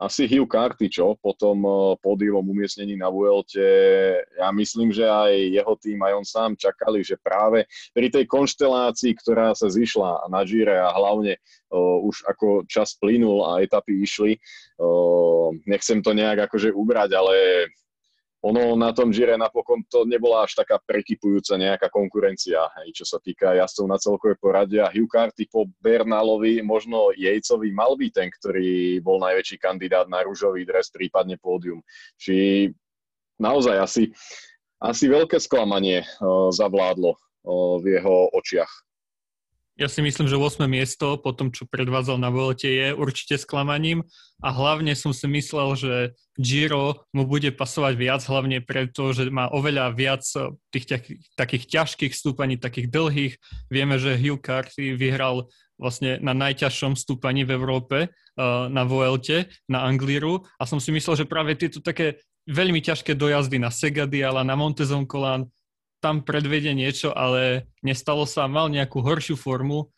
asi 0.00 0.24
Hugh 0.24 0.48
Carty, 0.48 0.88
čo? 0.88 1.12
Po 1.20 1.36
tom 1.36 1.60
eh, 1.60 1.76
pódiovom 2.00 2.48
umiestnení 2.48 2.96
na 2.96 3.12
Vuelte, 3.12 3.60
ja 4.40 4.48
myslím, 4.50 4.88
že 4.88 5.04
aj 5.04 5.32
jeho 5.52 5.74
tým, 5.76 6.00
aj 6.00 6.12
on 6.16 6.26
sám 6.26 6.50
čakali, 6.56 7.04
že 7.04 7.20
práve 7.20 7.68
pri 7.92 8.08
tej 8.08 8.24
konštelácii, 8.24 9.12
ktorá 9.20 9.52
sa 9.52 9.68
zišla 9.68 10.32
na 10.32 10.40
Gire 10.48 10.80
a 10.80 10.88
hlavne 10.96 11.36
uh, 11.68 11.98
už 12.06 12.24
ako 12.24 12.64
čas 12.64 12.96
plynul 12.96 13.44
a 13.44 13.60
etapy 13.60 14.00
išli, 14.00 14.40
uh, 14.80 15.52
nechcem 15.68 16.00
to 16.00 16.16
nejak 16.16 16.48
akože 16.48 16.72
ubrať, 16.72 17.10
ale 17.12 17.34
ono 18.40 18.72
na 18.72 18.92
tom 18.96 19.12
Gire 19.12 19.36
napokon 19.36 19.84
to 19.84 20.08
nebola 20.08 20.48
až 20.48 20.56
taká 20.56 20.80
prekypujúca 20.80 21.60
nejaká 21.60 21.92
konkurencia, 21.92 22.72
hej, 22.80 22.96
čo 22.96 23.04
sa 23.04 23.20
týka 23.20 23.52
jazdcov 23.52 23.84
na 23.84 24.00
celkové 24.00 24.34
poradie 24.40 24.80
a 24.80 24.88
Hugh 24.88 25.12
Carty 25.12 25.44
po 25.44 25.68
Bernalovi, 25.84 26.64
možno 26.64 27.12
Jejcovi 27.12 27.68
mal 27.68 28.00
byť 28.00 28.12
ten, 28.16 28.28
ktorý 28.32 29.00
bol 29.04 29.20
najväčší 29.20 29.60
kandidát 29.60 30.08
na 30.08 30.24
rúžový 30.24 30.64
dres, 30.64 30.88
prípadne 30.88 31.36
pódium. 31.36 31.84
Či 32.16 32.68
naozaj 33.36 33.76
asi, 33.76 34.02
asi 34.80 35.04
veľké 35.04 35.36
sklamanie 35.36 36.00
uh, 36.00 36.48
zavládlo 36.48 37.12
uh, 37.12 37.76
v 37.84 38.00
jeho 38.00 38.32
očiach. 38.32 38.72
Ja 39.80 39.88
si 39.88 40.04
myslím, 40.04 40.28
že 40.28 40.36
8. 40.36 40.68
miesto 40.68 41.16
po 41.16 41.32
tom, 41.32 41.48
čo 41.48 41.64
predvádzal 41.64 42.20
na 42.20 42.28
Vuelte, 42.28 42.68
je 42.68 42.92
určite 42.92 43.40
sklamaním 43.40 44.04
a 44.44 44.52
hlavne 44.52 44.92
som 44.92 45.08
si 45.16 45.24
myslel, 45.24 45.72
že 45.72 45.92
Giro 46.36 47.08
mu 47.16 47.24
bude 47.24 47.48
pasovať 47.48 47.96
viac, 47.96 48.20
hlavne 48.28 48.60
preto, 48.60 49.16
že 49.16 49.32
má 49.32 49.48
oveľa 49.48 49.96
viac 49.96 50.20
tých 50.68 50.84
takých 51.32 51.64
ťažkých 51.64 52.12
stúpaní, 52.12 52.60
takých 52.60 52.92
dlhých. 52.92 53.34
Vieme, 53.72 53.96
že 53.96 54.20
Hugh 54.20 54.44
Carthy 54.44 55.00
vyhral 55.00 55.48
vlastne 55.80 56.20
na 56.20 56.36
najťažšom 56.36 56.92
stúpaní 56.92 57.48
v 57.48 57.56
Európe 57.56 57.98
uh, 58.12 58.68
na 58.68 58.84
Vuelte, 58.84 59.48
na 59.64 59.88
Anglíru 59.88 60.44
a 60.60 60.68
som 60.68 60.76
si 60.76 60.92
myslel, 60.92 61.24
že 61.24 61.30
práve 61.30 61.56
tieto 61.56 61.80
také 61.80 62.20
veľmi 62.44 62.84
ťažké 62.84 63.16
dojazdy 63.16 63.56
na 63.56 63.72
Segadial 63.72 64.36
a 64.36 64.44
na 64.44 64.60
Montezoncolan 64.60 65.48
tam 66.00 66.24
predvedie 66.24 66.72
niečo, 66.72 67.12
ale 67.12 67.68
nestalo 67.84 68.24
sa, 68.24 68.48
mal 68.48 68.72
nejakú 68.72 69.04
horšiu 69.04 69.36
formu. 69.36 69.92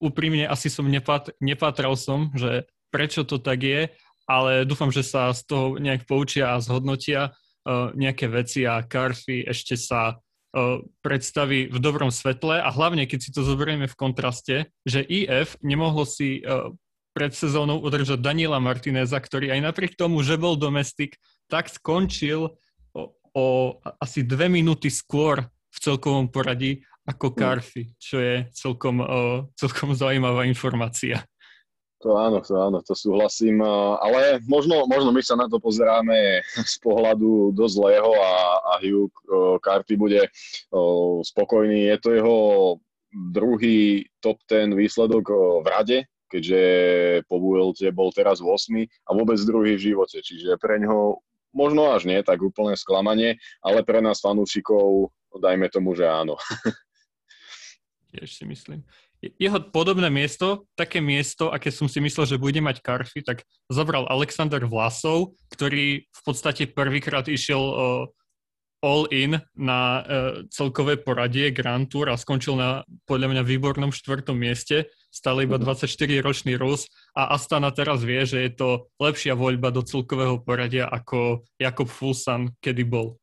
Úprimne 0.00 0.48
asi 0.48 0.72
som 0.72 0.88
nepat, 0.88 1.36
nepatral 1.44 1.92
som, 1.94 2.32
že 2.32 2.64
prečo 2.88 3.22
to 3.28 3.36
tak 3.36 3.60
je, 3.60 3.92
ale 4.24 4.64
dúfam, 4.64 4.88
že 4.88 5.04
sa 5.04 5.28
z 5.36 5.44
toho 5.44 5.76
nejak 5.76 6.08
poučia 6.08 6.56
a 6.56 6.62
zhodnotia 6.64 7.36
nejaké 7.92 8.26
veci 8.32 8.64
a 8.64 8.80
Carfi 8.80 9.44
ešte 9.44 9.76
sa 9.76 10.16
predstaví 11.04 11.70
v 11.70 11.78
dobrom 11.78 12.10
svetle 12.10 12.58
a 12.58 12.72
hlavne, 12.74 13.06
keď 13.06 13.18
si 13.22 13.30
to 13.30 13.46
zoberieme 13.46 13.86
v 13.86 13.98
kontraste, 14.00 14.72
že 14.82 15.04
IF 15.04 15.54
nemohlo 15.62 16.02
si 16.02 16.42
pred 17.14 17.34
sezónou 17.34 17.78
udržať 17.82 18.18
Daniela 18.22 18.58
Martineza, 18.58 19.20
ktorý 19.20 19.52
aj 19.54 19.60
napriek 19.66 19.94
tomu, 19.94 20.22
že 20.24 20.40
bol 20.40 20.56
domestik, 20.58 21.20
tak 21.50 21.68
skončil 21.68 22.56
o 23.34 23.78
asi 24.00 24.26
dve 24.26 24.50
minúty 24.50 24.90
skôr 24.90 25.42
v 25.70 25.78
celkovom 25.78 26.26
poradí 26.28 26.82
ako 27.06 27.34
Carfi, 27.34 27.88
hm. 27.88 27.92
čo 27.98 28.16
je 28.20 28.34
celkom, 28.54 29.02
celkom 29.58 29.94
zaujímavá 29.96 30.46
informácia. 30.46 31.22
To 32.00 32.16
áno, 32.16 32.40
to 32.40 32.56
áno, 32.56 32.80
to 32.80 32.96
súhlasím, 32.96 33.60
ale 34.00 34.40
možno, 34.48 34.88
možno 34.88 35.12
my 35.12 35.20
sa 35.20 35.36
na 35.36 35.52
to 35.52 35.60
pozeráme 35.60 36.40
z 36.56 36.74
pohľadu 36.80 37.52
dosť 37.52 37.74
zlého 37.76 38.10
a, 38.16 38.32
a 38.56 38.72
Hugh 38.80 39.12
Carty 39.60 40.00
bude 40.00 40.24
spokojný. 41.20 41.92
Je 41.92 41.96
to 42.00 42.08
jeho 42.16 42.36
druhý 43.12 44.08
top 44.24 44.40
ten 44.48 44.72
výsledok 44.72 45.28
v 45.60 45.66
rade, 45.68 45.98
keďže 46.32 46.62
po 47.28 47.36
Vuelte 47.36 47.92
bol 47.92 48.08
teraz 48.16 48.40
v 48.40 48.48
8 48.48 48.80
a 48.80 49.10
vôbec 49.12 49.36
druhý 49.44 49.76
v 49.76 49.92
živote, 49.92 50.24
čiže 50.24 50.56
pre 50.56 50.80
neho 50.80 51.20
možno 51.50 51.90
až 51.92 52.06
nie 52.06 52.20
tak 52.22 52.40
úplne 52.42 52.74
sklamanie, 52.78 53.38
ale 53.62 53.82
pre 53.82 54.02
nás 54.02 54.22
fanúšikov 54.22 55.10
dajme 55.36 55.70
tomu, 55.70 55.94
že 55.94 56.06
áno. 56.06 56.34
Tiež 58.10 58.30
si 58.34 58.44
myslím 58.46 58.82
jeho 59.20 59.60
podobné 59.68 60.08
miesto, 60.08 60.64
také 60.72 61.04
miesto, 61.04 61.52
aké 61.52 61.68
som 61.68 61.84
si 61.84 62.00
myslel, 62.00 62.24
že 62.24 62.40
bude 62.40 62.56
mať 62.64 62.80
Karfi, 62.80 63.20
tak 63.20 63.44
zobral 63.68 64.08
Alexander 64.08 64.64
Vlasov, 64.64 65.36
ktorý 65.52 66.08
v 66.08 66.20
podstate 66.24 66.64
prvýkrát 66.72 67.28
išiel 67.28 67.60
uh, 67.60 67.76
all 68.80 69.04
in 69.12 69.36
na 69.56 70.00
uh, 70.00 70.04
celkové 70.48 70.96
poradie 70.96 71.52
Grand 71.52 71.84
Tour 71.84 72.08
a 72.08 72.16
skončil 72.16 72.56
na 72.56 72.84
podľa 73.04 73.36
mňa 73.36 73.42
výbornom 73.44 73.92
štvrtom 73.92 74.36
mieste, 74.36 74.88
stále 75.12 75.44
iba 75.44 75.60
24-ročný 75.60 76.56
mhm. 76.56 76.60
Rus 76.60 76.88
a 77.12 77.36
Astana 77.36 77.70
teraz 77.70 78.00
vie, 78.00 78.24
že 78.24 78.46
je 78.48 78.52
to 78.56 78.68
lepšia 78.96 79.36
voľba 79.36 79.68
do 79.74 79.84
celkového 79.84 80.40
poradia 80.40 80.88
ako 80.88 81.44
Jakob 81.60 81.88
Fulsan 81.88 82.56
kedy 82.64 82.84
bol. 82.88 83.20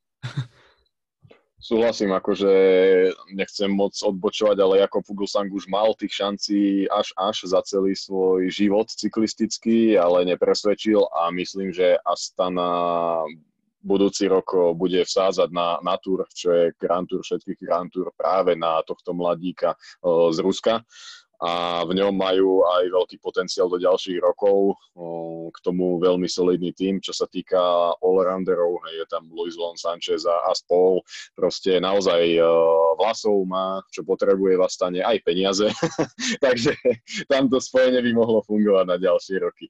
Súhlasím, 1.57 2.13
akože 2.13 2.53
nechcem 3.33 3.67
moc 3.67 3.91
odbočovať, 3.97 4.55
ale 4.61 4.85
Jakob 4.85 5.01
Fuglsang 5.01 5.49
už 5.49 5.65
mal 5.65 5.97
tých 5.97 6.13
šancí 6.13 6.85
až 6.85 7.11
až 7.17 7.49
za 7.49 7.65
celý 7.65 7.97
svoj 7.97 8.47
život 8.53 8.85
cyklistický, 8.87 9.97
ale 9.97 10.23
nepresvedčil 10.29 11.01
a 11.11 11.33
myslím, 11.33 11.73
že 11.73 11.97
Astana 12.05 13.25
budúci 13.87 14.27
rok 14.27 14.75
bude 14.75 14.99
vsázať 15.07 15.47
na, 15.55 15.79
na 15.79 15.95
Tour, 15.95 16.27
čo 16.35 16.51
je 16.51 16.75
Grand 16.75 17.07
Tour 17.07 17.23
všetkých 17.23 17.63
Grand 17.63 17.87
Tour 17.87 18.11
práve 18.11 18.59
na 18.59 18.83
tohto 18.83 19.15
mladíka 19.15 19.73
z 20.03 20.37
Ruska 20.43 20.83
a 21.37 21.85
v 21.85 21.93
ňom 21.93 22.17
majú 22.17 22.65
aj 22.65 22.89
veľký 22.89 23.17
potenciál 23.21 23.69
do 23.69 23.77
ďalších 23.77 24.17
rokov. 24.25 24.73
K 25.53 25.57
tomu 25.61 26.01
veľmi 26.01 26.25
solidný 26.25 26.73
tým, 26.73 26.97
čo 26.97 27.13
sa 27.13 27.29
týka 27.29 27.61
allrounderov, 28.01 28.81
je 28.89 29.05
tam 29.05 29.29
Luis 29.29 29.53
Lon 29.53 29.77
Sanchez 29.77 30.25
a, 30.25 30.49
a 30.49 30.51
spol. 30.57 31.05
Proste 31.37 31.77
naozaj 31.77 32.41
vlasov 32.97 33.45
má, 33.45 33.85
čo 33.93 34.01
potrebuje 34.01 34.57
v 34.57 34.65
Astane, 34.65 34.99
aj 35.05 35.17
peniaze. 35.21 35.69
Takže 36.45 36.73
tamto 37.29 37.61
spojenie 37.61 38.01
by 38.01 38.11
mohlo 38.17 38.41
fungovať 38.41 38.85
na 38.89 38.97
ďalšie 38.97 39.37
roky. 39.37 39.69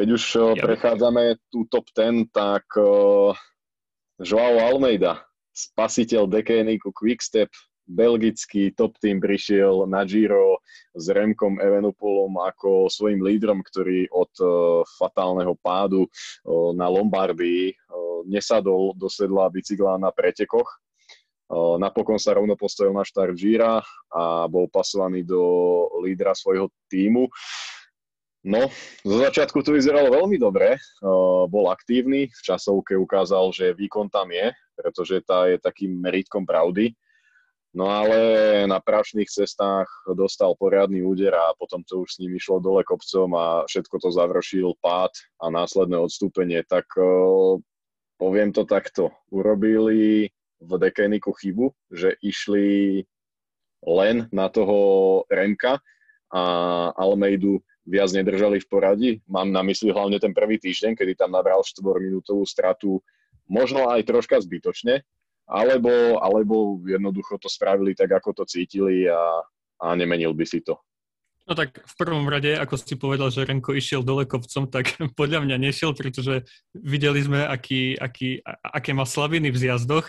Keď 0.00 0.08
už 0.16 0.24
ja. 0.56 0.64
prechádzame 0.64 1.36
tú 1.52 1.68
top 1.68 1.84
10, 1.92 2.32
tak 2.32 2.64
Joao 4.16 4.56
Almeida, 4.64 5.20
spasiteľ 5.52 6.24
Dekeniku 6.24 6.88
Quickstep, 6.88 7.52
belgický 7.90 8.70
top 8.72 8.94
tým 9.02 9.18
prišiel 9.18 9.84
na 9.90 10.06
Giro 10.06 10.62
s 10.94 11.10
Remkom 11.10 11.58
Evenopolom 11.58 12.38
ako 12.38 12.86
svojim 12.86 13.18
lídrom, 13.18 13.66
ktorý 13.66 14.06
od 14.14 14.32
uh, 14.38 14.48
fatálneho 14.94 15.58
pádu 15.58 16.06
uh, 16.06 16.70
na 16.70 16.86
Lombardii 16.86 17.74
uh, 17.74 18.22
nesadol 18.30 18.94
do 18.94 19.10
sedla 19.10 19.50
bicykla 19.50 19.98
na 19.98 20.14
pretekoch. 20.14 20.70
Uh, 21.50 21.74
napokon 21.82 22.16
sa 22.22 22.38
rovno 22.38 22.54
postavil 22.54 22.94
na 22.94 23.02
štart 23.02 23.34
Gira 23.34 23.82
a 24.14 24.46
bol 24.46 24.70
pasovaný 24.70 25.26
do 25.26 25.42
lídra 26.06 26.30
svojho 26.30 26.70
týmu. 26.86 27.26
No, 28.40 28.72
zo 29.04 29.16
začiatku 29.20 29.60
to 29.60 29.76
vyzeralo 29.76 30.16
veľmi 30.16 30.40
dobre, 30.40 30.80
bol 31.52 31.68
aktívny, 31.68 32.32
v 32.32 32.40
časovke 32.40 32.96
ukázal, 32.96 33.52
že 33.52 33.76
výkon 33.76 34.08
tam 34.08 34.32
je, 34.32 34.48
pretože 34.80 35.20
tá 35.28 35.44
je 35.44 35.60
takým 35.60 35.92
meritkom 36.00 36.48
pravdy. 36.48 36.96
No 37.76 37.86
ale 37.86 38.18
na 38.66 38.82
prašných 38.82 39.30
cestách 39.30 39.86
dostal 40.16 40.56
poriadny 40.56 41.04
úder 41.04 41.36
a 41.36 41.54
potom 41.54 41.84
to 41.86 42.02
už 42.02 42.16
s 42.16 42.18
ním 42.18 42.34
išlo 42.34 42.58
dole 42.58 42.82
kopcom 42.82 43.30
a 43.36 43.62
všetko 43.68 43.96
to 44.02 44.08
završil 44.10 44.74
pád 44.82 45.14
a 45.38 45.52
následné 45.52 46.00
odstúpenie. 46.00 46.64
Tak 46.64 46.88
poviem 48.18 48.50
to 48.50 48.66
takto. 48.66 49.14
Urobili 49.30 50.32
v 50.58 50.70
Dekeniku 50.80 51.30
chybu, 51.30 51.70
že 51.92 52.16
išli 52.24 53.04
len 53.86 54.26
na 54.34 54.50
toho 54.50 55.22
Remka 55.30 55.78
a 56.32 56.42
Almeidu 56.98 57.62
viac 57.88 58.10
nedržali 58.12 58.60
v 58.60 58.68
poradí. 58.68 59.10
Mám 59.28 59.52
na 59.52 59.64
mysli 59.64 59.92
hlavne 59.92 60.20
ten 60.20 60.36
prvý 60.36 60.60
týždeň, 60.60 60.96
kedy 60.96 61.16
tam 61.16 61.32
nabral 61.32 61.64
4-minútovú 61.64 62.44
stratu, 62.44 63.00
možno 63.50 63.88
aj 63.90 64.06
troška 64.06 64.38
zbytočne, 64.40 65.02
alebo, 65.50 66.22
alebo 66.22 66.78
jednoducho 66.86 67.40
to 67.42 67.50
spravili 67.50 67.98
tak, 67.98 68.14
ako 68.14 68.42
to 68.42 68.44
cítili 68.46 69.10
a, 69.10 69.42
a 69.82 69.86
nemenil 69.98 70.30
by 70.30 70.46
si 70.46 70.62
to. 70.62 70.78
No 71.50 71.58
tak 71.58 71.82
v 71.82 71.94
prvom 71.98 72.30
rade, 72.30 72.54
ako 72.54 72.78
si 72.78 72.94
povedal, 72.94 73.26
že 73.34 73.42
Renko 73.42 73.74
išiel 73.74 74.06
dole 74.06 74.22
kopcom, 74.22 74.70
tak 74.70 74.94
podľa 75.18 75.42
mňa 75.42 75.56
nešiel, 75.58 75.98
pretože 75.98 76.46
videli 76.70 77.18
sme, 77.26 77.42
aký, 77.42 77.98
aký, 77.98 78.38
aké 78.46 78.94
má 78.94 79.02
slabiny 79.02 79.50
v 79.50 79.58
zjazdoch. 79.66 80.06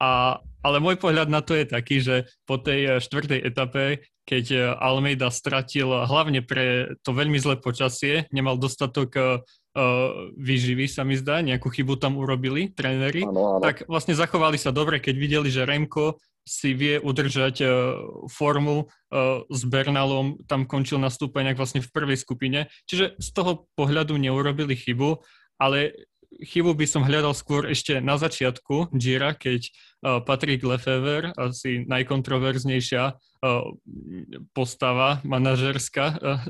A, 0.00 0.40
ale 0.64 0.76
môj 0.80 0.96
pohľad 0.96 1.28
na 1.28 1.44
to 1.44 1.52
je 1.52 1.68
taký, 1.68 2.00
že 2.00 2.24
po 2.48 2.56
tej 2.56 3.04
štvrtej 3.04 3.40
etape, 3.44 4.00
keď 4.24 4.76
Almeida 4.80 5.28
stratil 5.28 5.92
hlavne 5.92 6.40
pre 6.40 6.96
to 7.04 7.12
veľmi 7.12 7.36
zlé 7.36 7.60
počasie, 7.60 8.24
nemal 8.32 8.56
dostatok 8.56 9.10
uh, 9.16 9.44
výživy, 10.40 10.88
sa 10.88 11.04
mi 11.04 11.20
zdá, 11.20 11.44
nejakú 11.44 11.68
chybu 11.68 12.00
tam 12.00 12.16
urobili 12.16 12.72
tréneri, 12.72 13.26
ano, 13.28 13.58
ano. 13.58 13.64
tak 13.64 13.84
vlastne 13.90 14.16
zachovali 14.16 14.56
sa 14.56 14.72
dobre, 14.72 15.02
keď 15.02 15.14
videli, 15.20 15.48
že 15.52 15.68
Remko 15.68 16.16
si 16.48 16.72
vie 16.72 16.96
udržať 16.96 17.56
uh, 17.62 17.70
formu 18.32 18.88
uh, 18.88 19.44
s 19.52 19.60
Bernalom, 19.68 20.40
tam 20.48 20.64
končil 20.64 20.96
na 20.96 21.12
stúpeniach 21.12 21.58
vlastne 21.58 21.84
v 21.84 21.92
prvej 21.92 22.16
skupine. 22.16 22.72
Čiže 22.88 23.20
z 23.20 23.28
toho 23.36 23.68
pohľadu 23.76 24.16
neurobili 24.16 24.72
chybu, 24.74 25.20
ale 25.60 26.08
chybu 26.38 26.72
by 26.78 26.86
som 26.86 27.02
hľadal 27.02 27.34
skôr 27.34 27.66
ešte 27.66 27.98
na 27.98 28.14
začiatku 28.14 28.94
Gira, 28.94 29.34
keď 29.34 29.60
uh, 29.66 29.70
Patrick 30.22 30.62
Lefever, 30.62 31.34
asi 31.34 31.82
najkontroverznejšia 31.90 33.02
uh, 33.10 33.64
postava 34.54 35.18
manažerská 35.26 36.06
uh, 36.16 36.40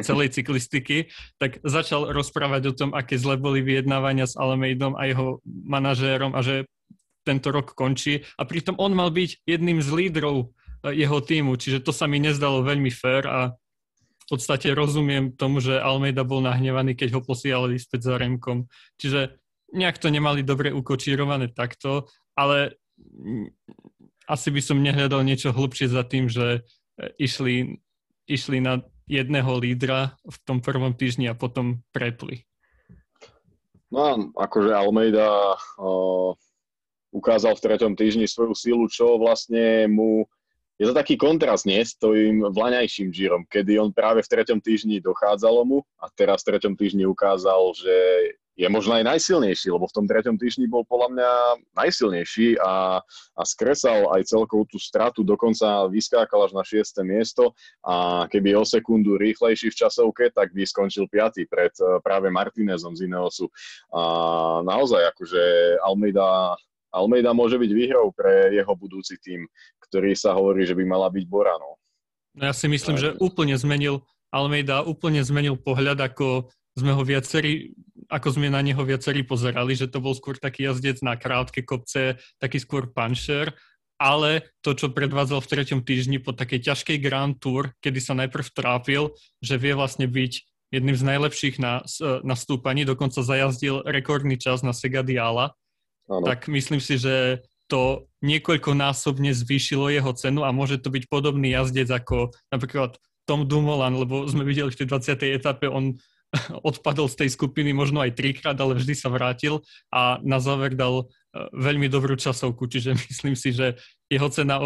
celej 0.00 0.32
cyklistiky, 0.32 1.12
tak 1.36 1.60
začal 1.60 2.10
rozprávať 2.10 2.62
o 2.70 2.76
tom, 2.76 2.90
aké 2.96 3.20
zle 3.20 3.36
boli 3.36 3.60
vyjednávania 3.60 4.24
s 4.24 4.34
Alameidom 4.38 4.96
a 4.96 5.06
jeho 5.06 5.44
manažérom 5.44 6.32
a 6.32 6.40
že 6.40 6.64
tento 7.22 7.54
rok 7.54 7.78
končí. 7.78 8.26
A 8.34 8.42
pritom 8.42 8.74
on 8.82 8.96
mal 8.98 9.14
byť 9.14 9.46
jedným 9.46 9.78
z 9.78 9.88
lídrov 9.94 10.50
jeho 10.82 11.18
týmu, 11.22 11.54
čiže 11.54 11.86
to 11.86 11.94
sa 11.94 12.10
mi 12.10 12.18
nezdalo 12.18 12.66
veľmi 12.66 12.90
fér 12.90 13.22
a 13.30 13.40
podstate 14.32 14.72
rozumiem 14.72 15.36
tomu, 15.36 15.60
že 15.60 15.76
Almeida 15.76 16.24
bol 16.24 16.40
nahnevaný, 16.40 16.96
keď 16.96 17.20
ho 17.20 17.20
posielali 17.20 17.76
späť 17.76 18.08
za 18.08 18.14
Remkom. 18.16 18.64
Čiže 18.96 19.36
nejak 19.76 20.00
to 20.00 20.08
nemali 20.08 20.40
dobre 20.40 20.72
ukočírované 20.72 21.52
takto, 21.52 22.08
ale 22.32 22.80
asi 24.24 24.48
by 24.48 24.60
som 24.64 24.80
nehľadal 24.80 25.20
niečo 25.20 25.52
hlbšie 25.52 25.92
za 25.92 26.08
tým, 26.08 26.32
že 26.32 26.64
išli, 27.20 27.76
išli 28.24 28.58
na 28.64 28.80
jedného 29.04 29.52
lídra 29.60 30.16
v 30.24 30.36
tom 30.48 30.64
prvom 30.64 30.96
týždni 30.96 31.28
a 31.28 31.36
potom 31.36 31.84
prepli. 31.92 32.48
No 33.92 34.00
a 34.00 34.12
akože 34.48 34.72
Almeida 34.72 35.28
uh, 35.76 36.32
ukázal 37.12 37.52
v 37.60 37.64
treťom 37.68 37.92
týždni 37.92 38.24
svoju 38.24 38.56
silu, 38.56 38.88
čo 38.88 39.20
vlastne 39.20 39.84
mu 39.92 40.24
je 40.80 40.84
to 40.88 40.94
taký 40.96 41.14
kontrast, 41.20 41.68
nie, 41.68 41.84
s 41.84 41.94
tým 42.00 42.42
vlaňajším 42.42 43.12
Girom, 43.12 43.44
kedy 43.46 43.78
on 43.78 43.90
práve 43.92 44.24
v 44.24 44.30
treťom 44.32 44.58
týždni 44.58 44.98
dochádzalo 45.04 45.62
mu 45.68 45.78
a 46.00 46.08
teraz 46.12 46.42
v 46.42 46.56
treťom 46.56 46.74
týždni 46.74 47.04
ukázal, 47.06 47.76
že 47.76 47.96
je 48.52 48.68
možno 48.68 49.00
aj 49.00 49.08
najsilnejší, 49.08 49.72
lebo 49.72 49.88
v 49.88 49.96
tom 49.96 50.04
treťom 50.04 50.36
týždni 50.36 50.68
bol 50.68 50.84
podľa 50.84 51.08
mňa 51.16 51.30
najsilnejší 51.72 52.60
a, 52.60 53.00
a 53.32 53.42
skresal 53.48 54.12
aj 54.12 54.28
celkovú 54.28 54.68
tú 54.68 54.76
stratu, 54.76 55.24
dokonca 55.24 55.88
vyskákal 55.88 56.44
až 56.44 56.52
na 56.52 56.64
6. 56.64 57.00
miesto 57.00 57.56
a 57.80 58.28
keby 58.28 58.52
o 58.60 58.64
sekundu 58.68 59.16
rýchlejší 59.16 59.72
v 59.72 59.78
časovke, 59.86 60.24
tak 60.36 60.52
by 60.52 60.68
skončil 60.68 61.08
5. 61.08 61.48
pred 61.48 61.72
eh, 61.80 61.96
práve 62.04 62.28
Martinezom 62.28 62.92
z 62.92 63.08
Ineosu. 63.08 63.48
A 63.88 64.02
naozaj, 64.60 65.00
akože 65.16 65.42
Almeida 65.80 66.52
Almeida 66.92 67.32
môže 67.32 67.56
byť 67.56 67.70
výhrou 67.72 68.12
pre 68.12 68.52
jeho 68.52 68.72
budúci 68.76 69.16
tým, 69.18 69.48
ktorý 69.88 70.12
sa 70.12 70.36
hovorí, 70.36 70.68
že 70.68 70.76
by 70.76 70.84
mala 70.84 71.08
byť 71.08 71.24
Boranou. 71.26 71.80
No 72.36 72.42
ja 72.48 72.54
si 72.54 72.68
myslím, 72.68 73.00
že 73.00 73.16
úplne 73.18 73.56
zmenil, 73.56 74.04
Almeida 74.32 74.84
úplne 74.84 75.24
zmenil 75.24 75.56
pohľad, 75.56 76.00
ako 76.00 76.52
sme 76.72 76.92
ho 76.96 77.02
viacerí, 77.04 77.76
ako 78.08 78.40
sme 78.40 78.48
na 78.48 78.64
neho 78.64 78.80
viacerí 78.80 79.24
pozerali, 79.24 79.76
že 79.76 79.88
to 79.88 80.00
bol 80.00 80.16
skôr 80.16 80.40
taký 80.40 80.68
jazdec 80.68 81.04
na 81.04 81.16
krátke 81.20 81.60
kopce, 81.64 82.16
taký 82.40 82.60
skôr 82.60 82.88
panšer 82.88 83.52
ale 84.02 84.50
to, 84.66 84.74
čo 84.74 84.90
predvádzal 84.90 85.38
v 85.38 85.50
treťom 85.54 85.80
týždni 85.86 86.18
po 86.18 86.34
takej 86.34 86.74
ťažkej 86.74 86.98
Grand 86.98 87.38
Tour, 87.38 87.70
kedy 87.78 88.02
sa 88.02 88.18
najprv 88.18 88.46
trápil, 88.50 89.14
že 89.38 89.54
vie 89.62 89.78
vlastne 89.78 90.10
byť 90.10 90.32
jedným 90.74 90.98
z 90.98 91.04
najlepších 91.06 91.62
na, 91.62 91.86
na 92.26 92.34
stúpaní, 92.34 92.82
dokonca 92.82 93.22
zajazdil 93.22 93.86
rekordný 93.86 94.42
čas 94.42 94.66
na 94.66 94.74
Segadiala, 94.74 95.54
ano. 96.08 96.26
tak 96.26 96.48
myslím 96.48 96.80
si, 96.82 96.98
že 96.98 97.44
to 97.70 98.04
niekoľkonásobne 98.20 99.32
zvýšilo 99.32 99.88
jeho 99.88 100.12
cenu 100.12 100.44
a 100.44 100.52
môže 100.52 100.76
to 100.82 100.92
byť 100.92 101.08
podobný 101.08 101.56
jazdec 101.56 101.88
ako 101.88 102.34
napríklad 102.52 103.00
Tom 103.24 103.46
Dumoulin, 103.48 103.96
lebo 103.96 104.26
sme 104.28 104.44
videli 104.44 104.68
v 104.68 104.78
tej 104.82 104.86
20. 104.92 105.40
etape, 105.40 105.70
on 105.70 105.96
odpadol 106.68 107.08
z 107.08 107.24
tej 107.24 107.28
skupiny 107.32 107.72
možno 107.72 108.04
aj 108.04 108.18
trikrát, 108.18 108.58
ale 108.60 108.76
vždy 108.76 108.94
sa 108.96 109.08
vrátil 109.08 109.64
a 109.88 110.20
na 110.20 110.36
záver 110.42 110.76
dal 110.76 111.08
veľmi 111.56 111.88
dobrú 111.88 112.16
časovku, 112.16 112.68
čiže 112.68 112.92
myslím 113.08 113.34
si, 113.36 113.56
že 113.56 113.80
jeho 114.12 114.28
cena 114.28 114.60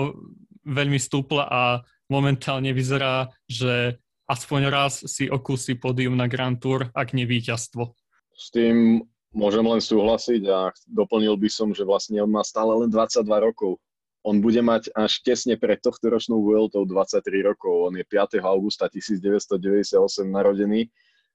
veľmi 0.66 0.98
stúpla 0.98 1.46
a 1.46 1.62
momentálne 2.10 2.74
vyzerá, 2.74 3.30
že 3.46 3.98
aspoň 4.26 4.60
raz 4.70 5.06
si 5.06 5.30
okúsi 5.30 5.78
pódium 5.78 6.18
na 6.18 6.26
Grand 6.26 6.58
Tour, 6.58 6.90
ak 6.90 7.14
nie 7.14 7.26
víťazstvo. 7.26 7.94
S 8.34 8.50
tým 8.50 9.06
môžem 9.34 9.64
len 9.64 9.82
súhlasiť 9.82 10.42
a 10.50 10.70
doplnil 10.86 11.34
by 11.38 11.48
som, 11.50 11.70
že 11.72 11.82
vlastne 11.82 12.20
on 12.22 12.30
má 12.30 12.42
stále 12.46 12.70
len 12.84 12.90
22 12.92 13.26
rokov. 13.40 13.78
On 14.26 14.42
bude 14.42 14.58
mať 14.58 14.90
až 14.90 15.22
tesne 15.22 15.54
pred 15.54 15.78
tohto 15.78 16.10
ročnou 16.10 16.42
Vueltou 16.42 16.82
23 16.82 17.22
rokov. 17.46 17.90
On 17.90 17.94
je 17.94 18.02
5. 18.02 18.42
augusta 18.42 18.90
1998 18.90 19.94
narodený 20.26 20.90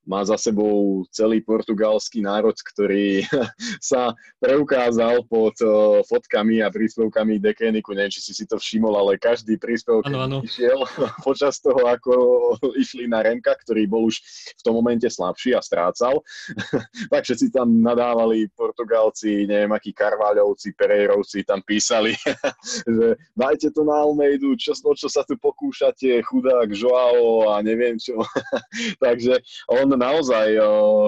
má 0.06 0.26
za 0.26 0.34
sebou 0.38 1.06
celý 1.14 1.46
portugalský 1.46 2.26
národ, 2.26 2.58
ktorý 2.58 3.22
sa 3.80 4.18
preukázal 4.42 5.22
pod 5.30 5.54
uh, 5.62 6.02
fotkami 6.10 6.66
a 6.66 6.74
príspevkami 6.74 7.38
Dekeniku. 7.38 7.94
Neviem, 7.94 8.14
či 8.14 8.22
si 8.22 8.34
si 8.34 8.50
to 8.50 8.58
všimol, 8.58 8.98
ale 8.98 9.22
každý 9.22 9.62
príspevok 9.62 10.10
išiel 10.42 10.82
počas 11.28 11.62
toho, 11.62 11.86
ako 11.86 12.14
išli 12.74 13.06
na 13.06 13.22
Remka, 13.22 13.54
ktorý 13.54 13.86
bol 13.86 14.10
už 14.10 14.18
v 14.58 14.62
tom 14.66 14.74
momente 14.74 15.06
slabší 15.06 15.54
a 15.54 15.62
strácal. 15.62 16.26
tak 17.14 17.22
všetci 17.22 17.54
tam 17.54 17.70
nadávali 17.86 18.50
Portugalci, 18.58 19.46
neviem, 19.46 19.70
akí 19.70 19.94
Karváľovci, 19.94 20.74
Perejrovci 20.74 21.46
tam 21.46 21.62
písali, 21.62 22.18
že 22.90 23.22
dajte 23.38 23.70
to 23.70 23.86
na 23.86 24.02
Almeidu, 24.02 24.58
čo, 24.58 24.74
čo 24.74 25.08
sa 25.08 25.22
tu 25.22 25.38
pokúšate, 25.38 26.10
chudák 26.26 26.74
Joao 26.74 27.54
a 27.54 27.62
neviem 27.62 28.02
čo. 28.02 28.18
Takže 29.04 29.38
on 29.70 29.91
naozaj 29.96 30.56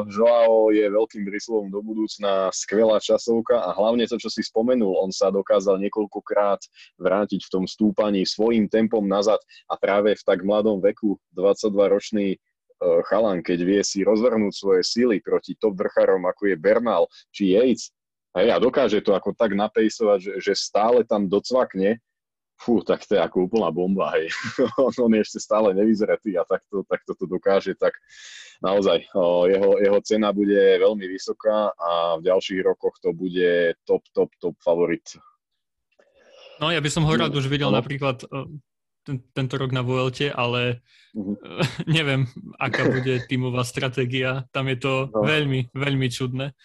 Joao 0.09 0.71
je 0.71 0.87
veľkým 0.87 1.23
bryslovom 1.27 1.67
do 1.71 1.79
budúcna, 1.83 2.51
skvelá 2.51 2.99
časovka 2.99 3.59
a 3.59 3.75
hlavne 3.75 4.07
to, 4.07 4.15
čo 4.19 4.31
si 4.31 4.43
spomenul, 4.43 4.99
on 4.99 5.11
sa 5.11 5.31
dokázal 5.31 5.79
niekoľkokrát 5.83 6.63
vrátiť 6.99 7.47
v 7.47 7.51
tom 7.51 7.65
stúpaní 7.67 8.23
svojim 8.23 8.71
tempom 8.71 9.03
nazad 9.03 9.39
a 9.67 9.75
práve 9.75 10.15
v 10.15 10.23
tak 10.23 10.43
mladom 10.43 10.79
veku, 10.79 11.19
22-ročný 11.35 12.39
chalan, 13.07 13.39
keď 13.39 13.59
vie 13.63 13.81
si 13.81 14.03
rozvrhnúť 14.03 14.53
svoje 14.53 14.81
síly 14.83 15.23
proti 15.23 15.55
top 15.55 15.79
vrcharom, 15.79 16.27
ako 16.27 16.51
je 16.51 16.55
Bernal 16.59 17.07
či 17.31 17.55
Yates, 17.55 17.91
a 18.33 18.57
dokáže 18.57 19.05
to 19.05 19.13
ako 19.13 19.37
tak 19.37 19.53
napejsovať, 19.53 20.17
že, 20.17 20.33
že 20.41 20.53
stále 20.57 21.05
tam 21.05 21.29
docvakne, 21.29 22.01
fú, 22.59 22.79
tak 22.85 23.03
to 23.03 23.17
je 23.17 23.21
ako 23.21 23.49
úplná 23.49 23.69
bomba, 23.73 24.13
hej. 24.15 24.29
on, 25.03 25.11
je 25.13 25.21
ešte 25.21 25.39
stále 25.41 25.75
nevyzretý 25.75 26.37
a 26.39 26.47
takto, 26.47 26.85
takto 26.87 27.11
to 27.17 27.25
dokáže, 27.27 27.75
tak 27.75 27.97
naozaj 28.63 29.03
jeho, 29.51 29.69
jeho 29.81 29.99
cena 30.05 30.31
bude 30.31 30.79
veľmi 30.79 31.05
vysoká 31.09 31.73
a 31.75 32.17
v 32.21 32.25
ďalších 32.29 32.61
rokoch 32.63 32.95
to 33.03 33.11
bude 33.11 33.75
top, 33.83 34.05
top, 34.15 34.31
top 34.39 34.55
favorit. 34.63 35.03
No 36.61 36.71
ja 36.71 36.79
by 36.79 36.89
som 36.89 37.03
ho 37.03 37.11
rád 37.11 37.35
už 37.35 37.51
videl 37.51 37.73
no. 37.73 37.77
napríklad 37.81 38.23
ten, 39.03 39.19
tento 39.35 39.59
rok 39.59 39.75
na 39.75 39.83
Vuelte, 39.83 40.31
ale 40.31 40.79
uh-huh. 41.11 41.35
neviem, 41.87 42.25
aká 42.57 42.87
bude 42.87 43.19
tímová 43.27 43.67
stratégia. 43.67 44.47
Tam 44.55 44.71
je 44.71 44.79
to 44.79 45.11
no. 45.11 45.27
veľmi, 45.27 45.75
veľmi 45.75 46.07
čudné. 46.07 46.55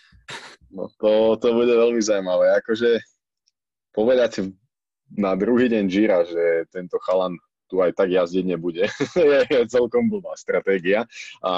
No 0.70 0.87
to, 1.01 1.35
to 1.40 1.48
bude 1.51 1.72
veľmi 1.72 1.98
zaujímavé. 1.98 2.55
Akože 2.62 3.03
povedať 3.90 4.55
na 5.16 5.33
druhý 5.38 5.73
deň 5.73 5.85
Gira, 5.88 6.27
že 6.27 6.68
tento 6.68 7.01
chalan 7.01 7.38
tu 7.68 7.85
aj 7.85 7.92
tak 7.97 8.12
jazdiť 8.12 8.44
nebude. 8.44 8.88
je, 9.16 9.38
je 9.44 9.62
celkom 9.68 10.09
blbá 10.09 10.37
stratégia. 10.37 11.05
A, 11.44 11.53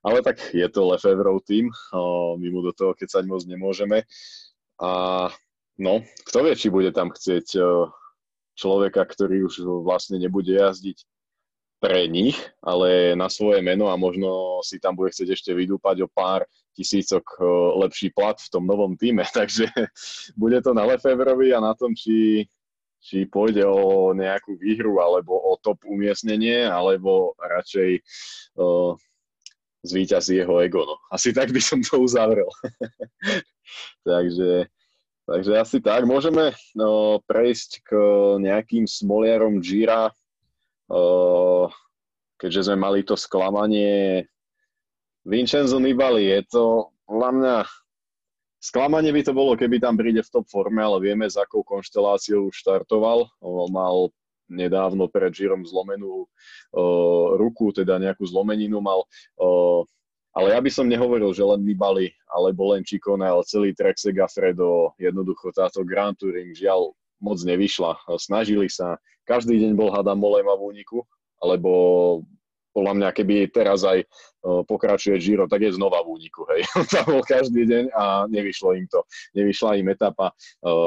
ale 0.00 0.18
tak 0.24 0.40
je 0.52 0.64
to 0.72 0.88
Lefevrov 0.88 1.44
tým, 1.44 1.68
my 2.40 2.46
mu 2.48 2.64
do 2.64 2.72
toho 2.72 2.96
keď 2.96 3.28
moc 3.28 3.44
nemôžeme. 3.44 4.08
A 4.80 4.90
no, 5.76 6.00
kto 6.24 6.48
vie, 6.48 6.56
či 6.56 6.72
bude 6.72 6.88
tam 6.96 7.12
chcieť 7.12 7.60
človeka, 8.56 9.04
ktorý 9.04 9.44
už 9.48 9.84
vlastne 9.84 10.16
nebude 10.16 10.56
jazdiť 10.56 11.04
pre 11.80 12.04
nich, 12.06 12.36
ale 12.60 13.16
na 13.16 13.32
svoje 13.32 13.64
meno 13.64 13.88
a 13.88 13.96
možno 13.96 14.60
si 14.60 14.76
tam 14.76 14.92
bude 14.92 15.10
chcieť 15.10 15.32
ešte 15.32 15.50
vydúpať 15.56 16.04
o 16.04 16.12
pár 16.12 16.44
tisícok 16.76 17.24
lepší 17.80 18.12
plat 18.12 18.36
v 18.36 18.50
tom 18.52 18.68
novom 18.68 18.94
týme. 18.94 19.24
Takže 19.32 19.72
bude 20.36 20.60
to 20.60 20.76
na 20.76 20.84
Lefevrovi 20.84 21.56
a 21.56 21.64
na 21.64 21.72
tom, 21.72 21.96
či, 21.96 22.44
či 23.00 23.24
pôjde 23.24 23.64
o 23.64 24.12
nejakú 24.12 24.60
výhru 24.60 25.00
alebo 25.00 25.32
o 25.32 25.56
top 25.56 25.80
umiestnenie, 25.88 26.68
alebo 26.68 27.32
radšej 27.40 27.90
uh, 28.60 28.92
zvýťazí 29.80 30.44
jeho 30.44 30.60
ego. 30.60 30.84
No. 30.84 30.96
Asi 31.08 31.32
tak 31.32 31.48
by 31.48 31.60
som 31.64 31.80
to 31.80 31.96
uzavrel. 31.96 32.48
takže, 34.08 34.68
takže 35.24 35.52
asi 35.56 35.78
tak. 35.80 36.04
Môžeme 36.04 36.52
no, 36.76 37.20
prejsť 37.24 37.70
k 37.88 37.90
nejakým 38.44 38.84
smoliarom 38.84 39.64
Gira, 39.64 40.12
keďže 42.40 42.66
sme 42.66 42.76
mali 42.82 43.06
to 43.06 43.14
sklamanie 43.14 44.26
Vincenzo 45.22 45.78
Nibali, 45.78 46.26
je 46.26 46.40
to 46.50 46.64
podľa 47.06 47.30
mňa 47.36 47.56
sklamanie 48.60 49.10
by 49.10 49.22
to 49.24 49.32
bolo, 49.32 49.56
keby 49.56 49.80
tam 49.80 49.96
príde 49.96 50.20
v 50.20 50.32
top 50.32 50.46
forme, 50.46 50.78
ale 50.84 51.00
vieme, 51.00 51.26
s 51.26 51.34
akou 51.34 51.64
konšteláciou 51.64 52.52
štartoval. 52.52 53.26
Mal 53.72 54.12
nedávno 54.50 55.08
pred 55.08 55.32
Žirom 55.32 55.64
zlomenú 55.64 56.26
uh, 56.26 57.26
ruku, 57.40 57.72
teda 57.72 57.96
nejakú 57.96 58.26
zlomeninu 58.28 58.78
mal. 58.82 59.06
Uh, 59.38 59.82
ale 60.30 60.54
ja 60.54 60.60
by 60.62 60.70
som 60.70 60.86
nehovoril, 60.86 61.34
že 61.34 61.42
len 61.42 61.66
Nibali, 61.66 62.14
alebo 62.30 62.70
len 62.70 62.86
Čikone, 62.86 63.26
ale 63.26 63.42
celý 63.46 63.74
Trek 63.74 63.98
Segafredo, 63.98 64.94
jednoducho 64.94 65.50
táto 65.50 65.82
Grand 65.82 66.14
Touring 66.14 66.54
žiaľ 66.54 66.94
moc 67.20 67.38
nevyšla. 67.44 68.00
Snažili 68.18 68.66
sa, 68.72 68.96
každý 69.28 69.60
deň 69.60 69.72
bol 69.76 69.92
hada 69.92 70.16
Molema 70.16 70.56
v 70.56 70.74
úniku, 70.74 71.04
alebo 71.40 71.70
podľa 72.70 72.92
mňa, 72.96 73.08
keby 73.10 73.50
teraz 73.50 73.82
aj 73.82 74.06
pokračuje 74.40 75.18
Giro, 75.18 75.50
tak 75.50 75.66
je 75.66 75.74
znova 75.74 76.06
v 76.06 76.22
úniku, 76.22 76.46
hej. 76.54 76.62
Tam 76.94 77.04
bol 77.06 77.22
každý 77.26 77.66
deň 77.66 77.84
a 77.92 78.24
nevyšlo 78.30 78.78
im 78.78 78.86
to. 78.86 79.02
Nevyšla 79.34 79.76
im 79.82 79.90
etapa, 79.90 80.30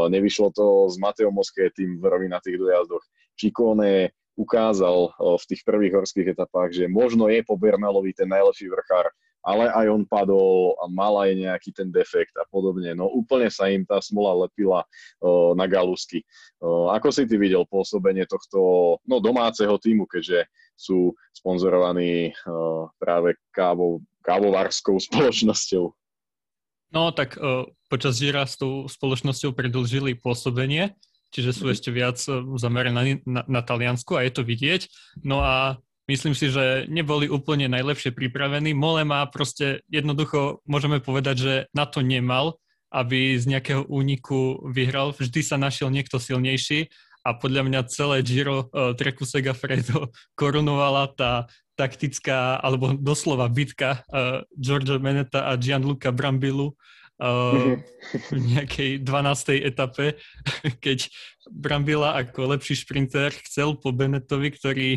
nevyšlo 0.10 0.56
to 0.56 0.88
s 0.88 0.96
Mateom 0.96 1.36
tým 1.76 2.00
v 2.00 2.04
rovinatých 2.04 2.56
dojazdoch. 2.56 3.04
Čikone 3.36 4.16
ukázal 4.34 5.14
v 5.20 5.44
tých 5.46 5.62
prvých 5.62 5.94
horských 6.02 6.34
etapách, 6.34 6.74
že 6.74 6.86
možno 6.90 7.30
je 7.30 7.46
po 7.46 7.60
Bernalovi 7.60 8.16
ten 8.16 8.32
najlepší 8.32 8.72
vrchár, 8.72 9.12
ale 9.44 9.68
aj 9.76 9.86
on 9.92 10.04
padol 10.08 10.80
a 10.80 10.88
mal 10.88 11.20
aj 11.20 11.36
nejaký 11.36 11.76
ten 11.76 11.92
defekt 11.92 12.32
a 12.40 12.48
podobne. 12.48 12.96
No 12.96 13.12
úplne 13.12 13.52
sa 13.52 13.68
im 13.68 13.84
tá 13.84 14.00
smola 14.00 14.48
lepila 14.48 14.88
uh, 14.88 15.52
na 15.54 15.68
galusky. 15.68 16.24
Uh, 16.64 16.90
ako 16.96 17.12
si 17.12 17.28
ty 17.28 17.36
videl 17.36 17.68
pôsobenie 17.68 18.24
tohto 18.24 18.60
no, 19.04 19.20
domáceho 19.20 19.76
týmu, 19.76 20.08
keďže 20.08 20.48
sú 20.80 21.12
sponzorovaní 21.36 22.32
uh, 22.48 22.88
práve 22.96 23.36
kávou, 23.52 24.00
kávovarskou 24.24 24.96
spoločnosťou? 24.98 25.92
No 26.96 27.12
tak 27.12 27.36
uh, 27.36 27.68
počas 27.92 28.16
Žira 28.24 28.48
s 28.48 28.56
tou 28.56 28.88
spoločnosťou 28.88 29.52
predlžili 29.52 30.16
pôsobenie, 30.16 30.96
čiže 31.36 31.52
sú 31.52 31.66
mm. 31.68 31.74
ešte 31.76 31.90
viac 31.92 32.18
zamerané 32.56 32.96
na, 32.96 33.04
na, 33.28 33.42
na 33.60 33.62
Taliansku 33.62 34.16
a 34.16 34.24
je 34.24 34.32
to 34.32 34.48
vidieť. 34.48 34.88
No 35.26 35.44
a 35.44 35.84
Myslím 36.04 36.36
si, 36.36 36.52
že 36.52 36.84
neboli 36.92 37.32
úplne 37.32 37.72
najlepšie 37.72 38.12
pripravení. 38.12 38.76
Mole 38.76 39.08
má 39.08 39.24
proste 39.32 39.80
jednoducho, 39.88 40.60
môžeme 40.68 41.00
povedať, 41.00 41.36
že 41.40 41.54
na 41.72 41.88
to 41.88 42.04
nemal, 42.04 42.60
aby 42.92 43.40
z 43.40 43.48
nejakého 43.48 43.88
úniku 43.88 44.68
vyhral. 44.68 45.16
Vždy 45.16 45.40
sa 45.40 45.56
našiel 45.56 45.88
niekto 45.88 46.20
silnejší 46.20 46.92
a 47.24 47.32
podľa 47.40 47.64
mňa 47.64 47.88
celé 47.88 48.20
Giro 48.20 48.68
uh, 48.68 48.92
Treku 48.94 49.24
Segafredo 49.24 50.12
korunovala 50.40 51.08
tá 51.16 51.48
taktická, 51.80 52.60
alebo 52.60 52.94
doslova 52.94 53.48
bitka 53.50 54.04
uh, 54.12 54.44
Giorgio 54.54 55.00
Meneta 55.00 55.50
a 55.50 55.56
Gianluca 55.56 56.12
Brambilu 56.12 56.70
uh, 56.70 57.80
v 58.30 58.40
nejakej 58.44 59.08
12. 59.08 59.72
etape, 59.72 60.20
keď 60.86 61.08
Brambila 61.48 62.20
ako 62.20 62.56
lepší 62.56 62.76
šprinter 62.76 63.32
chcel 63.48 63.80
po 63.80 63.96
Benetovi, 63.96 64.52
ktorý 64.52 64.90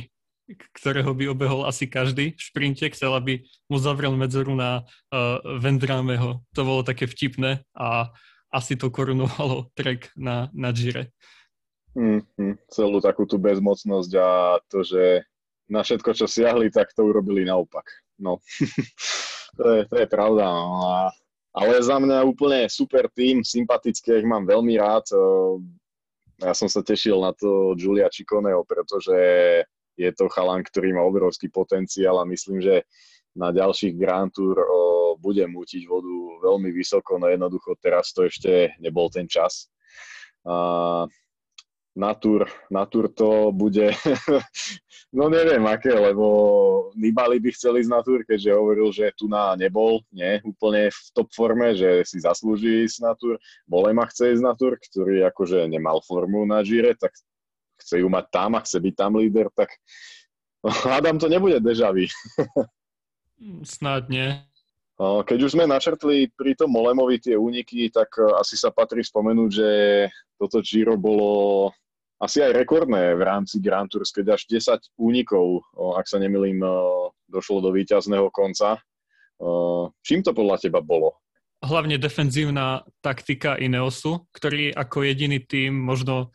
ktorého 0.55 1.11
by 1.11 1.35
obehol 1.35 1.67
asi 1.67 1.91
každý 1.91 2.39
v 2.39 2.41
šprinte, 2.41 2.87
chcel, 2.95 3.15
aby 3.19 3.43
mu 3.67 3.83
zavrel 3.83 4.15
medzeru 4.15 4.55
na 4.55 4.87
uh, 5.11 5.43
Vendrameho. 5.59 6.47
To 6.55 6.61
bolo 6.63 6.87
také 6.87 7.11
vtipné 7.11 7.67
a 7.75 8.15
asi 8.55 8.79
to 8.79 8.95
korunovalo 8.95 9.75
trek 9.75 10.15
na, 10.15 10.49
na 10.55 10.71
Gire. 10.71 11.11
Mm-hmm. 11.97 12.71
Celú 12.71 13.03
takú 13.03 13.27
tú 13.27 13.41
bezmocnosť 13.41 14.13
a 14.21 14.61
to, 14.71 14.85
že 14.87 15.27
na 15.67 15.83
všetko, 15.83 16.15
čo 16.15 16.27
siahli, 16.31 16.71
tak 16.71 16.95
to 16.95 17.03
urobili 17.03 17.43
naopak. 17.43 17.89
No, 18.23 18.39
to, 19.59 19.65
je, 19.75 19.83
to 19.91 19.95
je 19.99 20.07
pravda. 20.07 20.47
No. 20.47 20.87
A, 20.87 20.97
ale 21.57 21.81
za 21.83 21.99
mňa 21.99 22.23
úplne 22.23 22.71
super 22.71 23.11
tým, 23.11 23.43
sympatický, 23.43 24.23
ich 24.23 24.29
mám 24.29 24.47
veľmi 24.47 24.77
rád. 24.79 25.09
Ja 26.37 26.53
som 26.53 26.69
sa 26.69 26.85
tešil 26.85 27.17
na 27.17 27.33
to 27.33 27.73
Julia 27.81 28.13
Ciconeho, 28.13 28.61
pretože 28.69 29.17
je 29.97 30.11
to 30.13 30.29
chalan, 30.29 30.61
ktorý 30.63 30.93
má 30.93 31.03
obrovský 31.03 31.49
potenciál 31.49 32.21
a 32.21 32.29
myslím, 32.29 32.61
že 32.61 32.85
na 33.37 33.53
ďalších 33.53 33.97
Grand 33.97 34.33
Tour 34.33 34.57
o, 34.57 34.65
bude 35.21 35.45
mútiť 35.45 35.85
vodu 35.85 36.15
veľmi 36.41 36.73
vysoko, 36.73 37.21
no 37.21 37.29
jednoducho 37.29 37.77
teraz 37.81 38.13
to 38.13 38.25
ešte 38.25 38.77
nebol 38.81 39.13
ten 39.13 39.29
čas. 39.29 39.69
A, 40.45 41.05
na 41.97 42.13
tour, 42.13 42.45
na 42.69 42.85
tour 42.85 43.09
to 43.09 43.49
bude, 43.57 43.89
no 45.17 45.33
neviem 45.33 45.65
aké, 45.65 45.97
lebo 45.97 46.93
Nibali 46.93 47.41
by 47.41 47.51
chcel 47.57 47.81
ísť 47.81 47.89
na 47.89 48.05
tour, 48.05 48.21
keďže 48.21 48.53
hovoril, 48.53 48.93
že 48.93 49.17
tu 49.17 49.33
na 49.33 49.57
nebol, 49.57 50.05
nie, 50.13 50.45
úplne 50.45 50.93
v 50.93 51.01
top 51.17 51.33
forme, 51.33 51.73
že 51.73 52.05
si 52.05 52.21
zaslúži 52.21 52.85
ísť 52.85 52.99
na 53.01 53.17
tour. 53.17 53.41
Bolema 53.65 54.05
chce 54.13 54.37
ísť 54.37 54.45
na 54.45 54.53
tour, 54.53 54.77
ktorý 54.77 55.25
akože 55.33 55.65
nemal 55.73 56.05
formu 56.05 56.45
na 56.45 56.61
Gire, 56.61 56.93
tak 57.01 57.17
chce 57.81 58.03
ju 58.03 58.09
mať 58.09 58.27
tam 58.33 58.57
a 58.57 58.65
chce 58.65 58.79
byť 58.81 58.95
tam 58.97 59.17
líder, 59.17 59.49
tak 59.53 59.71
hádam 60.89 61.21
to 61.21 61.29
nebude 61.29 61.61
dežavý. 61.61 62.09
Snáď 63.65 64.03
nie. 64.09 64.29
Keď 64.97 65.39
už 65.45 65.53
sme 65.53 65.69
načrtli 65.69 66.33
pri 66.33 66.57
tom 66.57 66.73
Molemovi 66.73 67.21
tie 67.21 67.37
úniky, 67.37 67.93
tak 67.93 68.17
e, 68.17 68.33
asi 68.41 68.57
sa 68.57 68.73
patrí 68.73 69.05
spomenúť, 69.05 69.51
že 69.53 69.71
toto 70.41 70.65
Giro 70.65 70.97
bolo 70.97 71.69
asi 72.17 72.41
aj 72.41 72.57
rekordné 72.57 73.13
v 73.13 73.21
rámci 73.21 73.61
Grand 73.61 73.93
Tours, 73.93 74.09
keď 74.09 74.41
až 74.41 74.49
10 74.49 74.97
únikov, 74.97 75.61
ak 76.01 76.09
sa 76.09 76.17
nemilím, 76.17 76.65
e, 76.65 76.73
došlo 77.29 77.61
do 77.61 77.77
víťazného 77.77 78.33
konca. 78.33 78.81
Čím 80.01 80.25
to 80.25 80.33
podľa 80.33 80.57
teba 80.65 80.81
bolo? 80.81 81.21
Hlavne 81.61 82.01
defenzívna 82.01 82.85
taktika 83.05 83.61
Ineosu, 83.61 84.25
ktorý 84.33 84.73
ako 84.73 85.05
jediný 85.05 85.45
tým 85.45 85.77
možno 85.77 86.33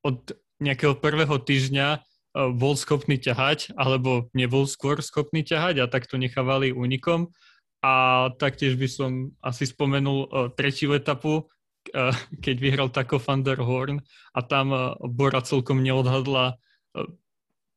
od 0.00 0.32
nejakého 0.58 0.98
prvého 0.98 1.38
týždňa 1.38 2.02
E, 2.38 2.52
bol 2.52 2.76
schopný 2.76 3.16
ťahať, 3.16 3.72
alebo 3.74 4.28
nebol 4.36 4.68
skôr 4.68 5.00
schopný 5.00 5.42
ťahať 5.42 5.84
a 5.84 5.86
tak 5.88 6.06
to 6.06 6.20
nechávali 6.20 6.70
únikom. 6.70 7.32
A 7.80 8.26
taktiež 8.42 8.74
by 8.74 8.88
som 8.90 9.10
asi 9.38 9.62
spomenul 9.70 10.26
uh, 10.26 10.50
tretiu 10.50 10.98
etapu, 10.98 11.46
uh, 11.46 12.10
keď 12.42 12.56
vyhral 12.58 12.90
Taco 12.90 13.22
van 13.22 13.46
der 13.46 13.62
Horn 13.62 14.02
a 14.34 14.42
tam 14.42 14.74
Bora 15.14 15.38
celkom 15.46 15.86
neodhadla 15.86 16.58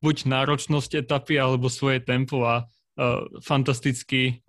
buď 0.02 0.26
náročnosť 0.26 1.06
etapy 1.06 1.38
alebo 1.38 1.70
svoje 1.70 2.02
tempo 2.02 2.42
a 2.42 2.66
fantasticky 3.46 4.42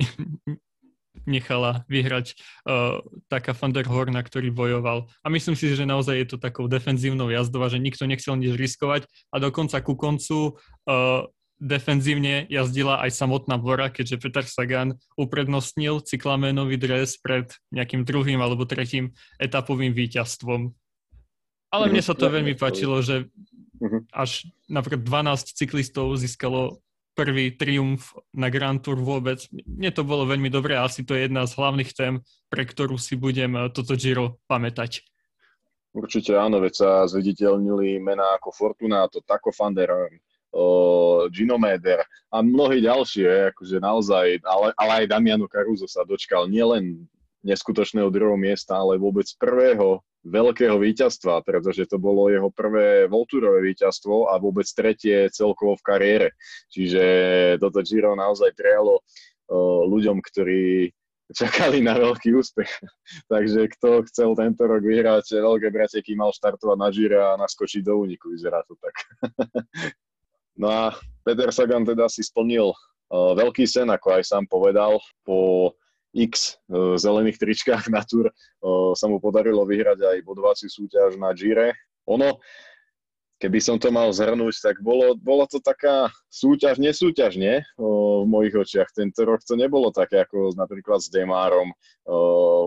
nechala 1.26 1.86
vyhrať 1.86 2.34
uh, 2.66 3.02
taká 3.30 3.54
Van 3.54 3.72
der 3.72 3.86
Horna, 3.86 4.22
ktorý 4.22 4.50
bojoval. 4.50 5.06
A 5.22 5.26
myslím 5.30 5.54
si, 5.54 5.72
že 5.72 5.86
naozaj 5.86 6.16
je 6.18 6.26
to 6.34 6.36
takou 6.38 6.66
defenzívnou 6.66 7.30
jazdou 7.30 7.62
že 7.68 7.78
nikto 7.78 8.04
nechcel 8.10 8.34
nič 8.34 8.58
riskovať 8.58 9.06
a 9.30 9.36
dokonca 9.38 9.78
ku 9.80 9.94
koncu 9.94 10.58
uh, 10.88 11.30
defenzívne 11.62 12.50
jazdila 12.50 12.98
aj 13.06 13.14
samotná 13.14 13.54
Bora, 13.54 13.86
keďže 13.86 14.18
Peter 14.18 14.42
Sagan 14.42 14.98
uprednostnil 15.14 16.02
cyklamenový 16.02 16.74
dres 16.74 17.14
pred 17.22 17.54
nejakým 17.70 18.02
druhým 18.02 18.42
alebo 18.42 18.66
tretím 18.66 19.14
etapovým 19.38 19.94
víťazstvom. 19.94 20.74
Ale 21.72 21.84
mne 21.88 22.02
sa 22.02 22.18
to 22.18 22.26
mhm. 22.26 22.32
veľmi 22.34 22.54
páčilo, 22.58 22.98
že 22.98 23.30
mhm. 23.78 24.10
až 24.10 24.50
napríklad 24.66 25.06
12 25.06 25.54
cyklistov 25.54 26.18
získalo 26.18 26.82
prvý 27.12 27.54
triumf 27.56 28.16
na 28.32 28.48
Grand 28.48 28.80
Tour 28.80 29.00
vôbec. 29.00 29.44
Mne 29.52 29.90
to 29.92 30.02
bolo 30.02 30.24
veľmi 30.24 30.48
dobré 30.48 30.76
a 30.76 30.88
asi 30.88 31.04
to 31.04 31.12
je 31.12 31.28
jedna 31.28 31.44
z 31.44 31.56
hlavných 31.56 31.90
tém, 31.92 32.14
pre 32.48 32.64
ktorú 32.64 32.96
si 32.96 33.16
budem 33.16 33.52
eh, 33.56 33.68
toto 33.72 33.96
Giro 33.96 34.40
pamätať. 34.48 35.04
Určite 35.92 36.32
áno, 36.40 36.56
veď 36.56 36.72
sa 36.72 36.90
zviditeľnili 37.04 38.00
mená 38.00 38.40
ako 38.40 38.48
Fortunato, 38.48 39.20
Taco 39.20 39.52
van 39.52 39.76
der 39.76 39.92
Gino 41.32 41.56
Meder 41.56 42.04
a 42.28 42.44
mnohí 42.44 42.84
ďalšie, 42.84 43.56
akože 43.56 43.80
naozaj, 43.80 44.44
ale, 44.44 44.68
ale 44.76 44.92
aj 45.04 45.10
Damiano 45.12 45.48
Caruso 45.48 45.88
sa 45.88 46.04
dočkal 46.04 46.44
nielen 46.44 47.08
neskutočného 47.42 48.08
druhého 48.08 48.38
miesta, 48.38 48.78
ale 48.78 48.98
vôbec 48.98 49.26
prvého 49.38 50.02
veľkého 50.22 50.78
víťazstva, 50.78 51.42
pretože 51.42 51.90
to 51.90 51.98
bolo 51.98 52.30
jeho 52.30 52.48
prvé 52.54 53.10
voltúrové 53.10 53.74
víťazstvo 53.74 54.30
a 54.30 54.38
vôbec 54.38 54.66
tretie 54.70 55.26
celkovo 55.34 55.74
v 55.74 55.86
kariére. 55.86 56.28
Čiže 56.70 57.02
toto 57.58 57.82
Giro 57.82 58.14
naozaj 58.14 58.54
prijalo 58.54 59.02
ľuďom, 59.90 60.22
ktorí 60.22 60.94
čakali 61.34 61.82
na 61.82 61.98
veľký 61.98 62.30
úspech. 62.38 62.70
Takže 63.32 63.66
kto 63.78 64.06
chcel 64.06 64.38
tento 64.38 64.62
rok 64.62 64.84
vyhrať 64.84 65.42
veľké 65.42 65.68
brateky, 65.74 66.14
mal 66.14 66.30
štartovať 66.30 66.78
na 66.78 66.88
Giro 66.94 67.18
a 67.18 67.40
naskočiť 67.40 67.82
do 67.82 68.06
úniku, 68.06 68.30
vyzerá 68.30 68.62
to 68.68 68.78
tak. 68.78 68.94
no 70.62 70.70
a 70.70 70.82
Peter 71.26 71.50
Sagan 71.50 71.82
teda 71.82 72.06
si 72.06 72.22
splnil 72.22 72.70
veľký 73.12 73.68
sen, 73.68 73.90
ako 73.90 74.08
aj 74.16 74.22
sám 74.24 74.44
povedal, 74.48 74.96
po 75.26 75.72
X 76.12 76.60
e, 76.68 77.00
zelených 77.00 77.40
tričkách 77.40 77.88
na 77.88 78.04
Tour 78.04 78.28
e, 78.28 78.32
sa 78.92 79.08
mu 79.08 79.16
podarilo 79.16 79.64
vyhrať 79.64 79.98
aj 80.04 80.16
bodovací 80.24 80.68
súťaž 80.68 81.16
na 81.16 81.32
Gire. 81.32 81.72
Ono, 82.04 82.36
keby 83.42 83.58
som 83.58 83.80
to 83.80 83.90
mal 83.90 84.12
zhrnúť, 84.14 84.54
tak 84.62 84.76
bolo, 84.78 85.18
bolo 85.18 85.48
to 85.50 85.58
taká 85.58 86.12
súťaž, 86.30 86.78
nesúťaž, 86.78 87.34
nie? 87.34 87.58
V 87.74 88.28
mojich 88.28 88.54
očiach. 88.54 88.94
Tento 88.94 89.26
rok 89.26 89.42
to 89.42 89.58
nebolo 89.58 89.90
také 89.90 90.22
ako 90.22 90.54
napríklad 90.54 91.02
s 91.02 91.10
Demárom 91.10 91.74
o, 92.06 92.16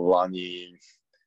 v 0.03 0.05
Lani. 0.11 0.51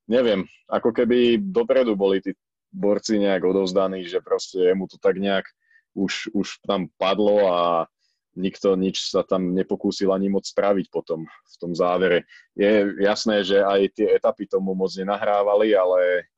Neviem, 0.05 0.45
ako 0.69 0.93
keby 0.93 1.41
dopredu 1.41 1.97
boli 1.97 2.21
tí 2.21 2.37
borci 2.69 3.17
nejak 3.17 3.41
odovzdaní, 3.41 4.05
že 4.05 4.21
proste 4.21 4.77
mu 4.77 4.85
to 4.85 5.01
tak 5.01 5.17
nejak 5.17 5.49
už, 5.97 6.29
už 6.37 6.61
tam 6.69 6.93
padlo 7.01 7.49
a 7.49 7.89
nikto 8.37 8.77
nič 8.77 9.09
sa 9.09 9.25
tam 9.25 9.55
nepokúsil 9.55 10.13
ani 10.13 10.29
moc 10.29 10.45
spraviť 10.45 10.93
potom 10.93 11.25
v 11.25 11.55
tom 11.57 11.73
závere. 11.73 12.29
Je 12.53 12.93
jasné, 13.01 13.47
že 13.47 13.63
aj 13.63 13.97
tie 13.97 14.19
etapy 14.19 14.45
tomu 14.51 14.77
moc 14.77 14.93
nenahrávali, 14.93 15.73
ale 15.73 16.31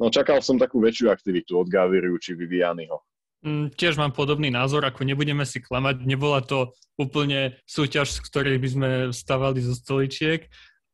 no, 0.00 0.08
čakal 0.08 0.40
som 0.40 0.56
takú 0.56 0.80
väčšiu 0.80 1.12
aktivitu 1.12 1.58
od 1.60 1.68
Gaviriu 1.68 2.16
či 2.16 2.32
Vivianiho. 2.32 2.98
Mm, 3.42 3.74
tiež 3.74 3.98
mám 3.98 4.14
podobný 4.14 4.54
názor, 4.54 4.86
ako 4.86 5.02
nebudeme 5.02 5.42
si 5.42 5.58
klamať. 5.58 6.06
Nebola 6.06 6.46
to 6.46 6.70
úplne 6.94 7.58
súťaž, 7.66 8.14
z 8.14 8.20
ktorej 8.22 8.56
by 8.62 8.68
sme 8.70 8.88
stavali 9.10 9.58
zo 9.58 9.74
stoličiek, 9.74 10.46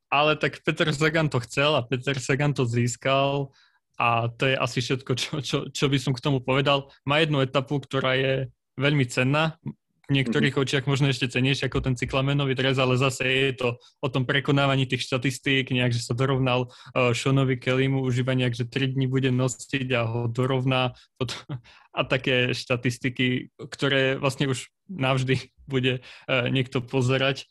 ale 0.08 0.32
tak 0.40 0.64
Peter 0.64 0.88
Sagan 0.88 1.28
to 1.28 1.44
chcel 1.44 1.76
a 1.76 1.84
Peter 1.84 2.16
Sagan 2.16 2.56
to 2.56 2.64
získal 2.64 3.52
a 4.00 4.32
to 4.32 4.48
je 4.48 4.56
asi 4.56 4.80
všetko, 4.80 5.12
čo, 5.12 5.30
čo, 5.44 5.56
čo 5.68 5.84
by 5.92 5.98
som 6.00 6.16
k 6.16 6.24
tomu 6.24 6.40
povedal. 6.40 6.88
Má 7.04 7.20
jednu 7.20 7.44
etapu, 7.44 7.84
ktorá 7.84 8.16
je 8.16 8.48
veľmi 8.80 9.04
cenná 9.04 9.60
v 10.08 10.16
niektorých 10.16 10.56
mm-hmm. 10.56 10.64
očiach 10.72 10.88
možno 10.88 11.12
ešte 11.12 11.28
cenejšie 11.28 11.68
ako 11.68 11.84
ten 11.84 11.92
cyklamenový 11.92 12.56
dres, 12.56 12.80
ale 12.80 12.96
zase 12.96 13.28
je 13.28 13.52
to 13.60 13.68
o 14.00 14.08
tom 14.08 14.24
prekonávaní 14.24 14.88
tých 14.88 15.04
štatistík, 15.04 15.68
nejak, 15.68 15.92
že 15.92 16.00
sa 16.00 16.16
dorovnal 16.16 16.72
uh, 16.72 17.12
Seanovi 17.12 17.60
Kellymu 17.60 18.00
už 18.00 18.24
iba 18.24 18.32
nejak, 18.32 18.56
že 18.56 18.64
3 18.64 18.96
dní 18.96 19.04
bude 19.04 19.28
nosiť 19.28 19.88
a 19.92 20.08
ho 20.08 20.20
dorovná 20.24 20.96
a 21.98 22.00
také 22.08 22.56
štatistiky, 22.56 23.52
ktoré 23.68 24.16
vlastne 24.16 24.48
už 24.48 24.72
navždy 24.88 25.52
bude 25.68 26.00
uh, 26.00 26.48
niekto 26.48 26.80
pozerať. 26.80 27.44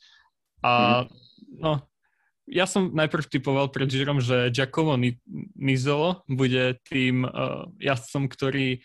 A 0.66 1.06
mm-hmm. 1.06 1.62
no, 1.62 1.86
ja 2.50 2.66
som 2.66 2.90
najprv 2.90 3.30
typoval 3.30 3.70
pred 3.70 3.86
Žirom, 3.86 4.18
že 4.18 4.50
Giacomo 4.50 4.98
Nizolo 5.54 6.26
bude 6.26 6.82
tým 6.90 7.22
uh, 7.22 7.70
jazdcom, 7.78 8.26
ktorý 8.26 8.82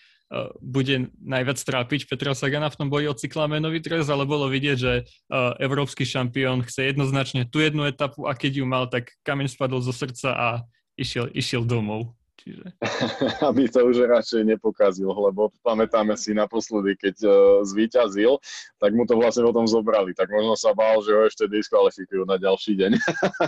bude 0.64 1.12
najviac 1.20 1.60
trápiť 1.60 2.08
Petra 2.08 2.32
Sagana 2.32 2.72
v 2.72 2.78
tom 2.80 2.88
boji 2.88 3.06
o 3.08 3.14
cyklamenový 3.14 3.84
dres, 3.84 4.08
ale 4.08 4.24
bolo 4.24 4.48
vidieť, 4.48 4.78
že 4.80 4.92
eh, 5.04 5.52
európsky 5.60 6.08
šampión 6.08 6.64
chce 6.64 6.96
jednoznačne 6.96 7.44
tú 7.44 7.60
jednu 7.60 7.84
etapu 7.84 8.24
a 8.24 8.32
keď 8.32 8.62
ju 8.62 8.64
mal, 8.64 8.88
tak 8.88 9.12
kameň 9.28 9.52
spadol 9.52 9.84
zo 9.84 9.92
srdca 9.92 10.32
a 10.32 10.48
išiel, 10.96 11.28
išiel 11.36 11.68
domov. 11.68 12.16
Čiže... 12.42 12.64
Aby 13.48 13.70
to 13.70 13.86
už 13.86 14.08
radšej 14.08 14.42
nepokazil, 14.48 15.12
lebo 15.12 15.54
pamätáme 15.62 16.18
si 16.18 16.34
naposledy, 16.34 16.98
keď 16.98 17.16
uh, 17.22 17.34
zvíťazil, 17.62 18.40
tak 18.82 18.90
mu 18.98 19.06
to 19.06 19.14
vlastne 19.14 19.46
potom 19.46 19.68
zobrali. 19.68 20.10
Tak 20.16 20.26
možno 20.26 20.58
sa 20.58 20.74
bál, 20.74 20.98
že 21.06 21.14
ho 21.14 21.22
ešte 21.22 21.46
diskvalifikujú 21.46 22.26
na 22.26 22.40
ďalší 22.40 22.74
deň. 22.74 22.92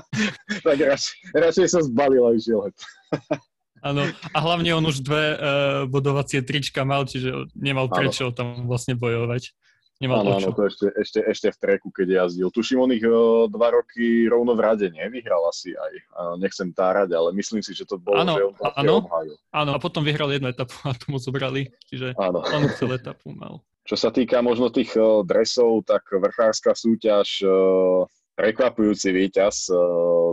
tak 0.68 0.78
radšej, 0.78 1.14
radšej 1.34 1.66
sa 1.74 1.80
zbalil 1.82 2.22
a 2.22 2.38
išiel. 2.38 2.70
Áno, 3.84 4.08
a 4.08 4.38
hlavne 4.40 4.72
on 4.72 4.88
už 4.88 5.04
dve 5.04 5.24
uh, 5.36 5.38
bodovacie 5.84 6.40
trička 6.40 6.88
mal, 6.88 7.04
čiže 7.04 7.52
nemal 7.52 7.92
prečo 7.92 8.32
tam 8.32 8.64
vlastne 8.64 8.96
bojovať. 8.96 9.52
Nemal 10.02 10.26
áno, 10.26 10.40
áno, 10.40 10.50
to 10.56 10.66
ešte, 10.66 10.90
ešte, 10.96 11.20
ešte 11.22 11.48
v 11.54 11.58
treku, 11.60 11.88
keď 11.92 12.26
jazdil. 12.26 12.50
Tuším, 12.50 12.80
on 12.80 12.90
ich 12.96 13.04
uh, 13.04 13.46
dva 13.46 13.76
roky 13.76 14.26
rovno 14.26 14.56
v 14.56 14.64
rade 14.64 14.86
nevyhral 14.88 15.44
asi 15.46 15.76
aj. 15.76 15.94
Uh, 16.16 16.34
nechcem 16.40 16.72
tárať, 16.72 17.12
ale 17.12 17.30
myslím 17.36 17.60
si, 17.60 17.76
že 17.76 17.84
to 17.84 18.00
bolo, 18.00 18.24
áno, 18.24 18.34
že 18.34 18.42
on 18.48 18.54
áno, 18.74 18.94
áno, 19.52 19.70
a 19.76 19.78
potom 19.78 20.02
vyhral 20.02 20.32
jednu 20.32 20.50
etapu 20.50 20.74
a 20.88 20.96
tomu 20.96 21.20
zobrali, 21.20 21.70
čiže 21.86 22.16
áno. 22.16 22.42
on 22.42 22.66
celú 22.74 22.96
etapu 22.96 23.36
mal. 23.36 23.62
Čo 23.84 24.00
sa 24.00 24.08
týka 24.08 24.40
možno 24.40 24.72
tých 24.72 24.96
uh, 24.96 25.20
dresov, 25.22 25.84
tak 25.84 26.08
vrchárska 26.08 26.72
súťaž, 26.72 27.44
uh, 27.44 28.08
prekvapujúci 28.34 29.12
víťaz 29.12 29.70
uh, 29.70 30.32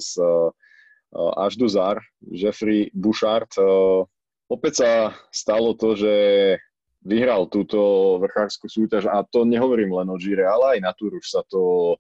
z 1.12 1.16
uh, 1.20 1.44
Ažduzar, 1.44 2.00
Jeffrey 2.24 2.88
Bouchard. 2.96 3.52
Uh, 3.60 4.08
opäť 4.48 4.84
sa 4.84 4.92
stalo 5.30 5.76
to, 5.76 6.00
že 6.00 6.14
vyhral 7.04 7.52
túto 7.52 8.16
vrchárskú 8.24 8.72
súťaž 8.72 9.10
a 9.12 9.26
to 9.28 9.44
nehovorím 9.44 9.92
len 9.92 10.08
o 10.08 10.18
Gire, 10.22 10.48
ale 10.48 10.78
aj 10.78 10.80
na 10.86 10.92
Tour 10.96 11.18
už 11.18 11.28
sa 11.28 11.42
to 11.50 11.96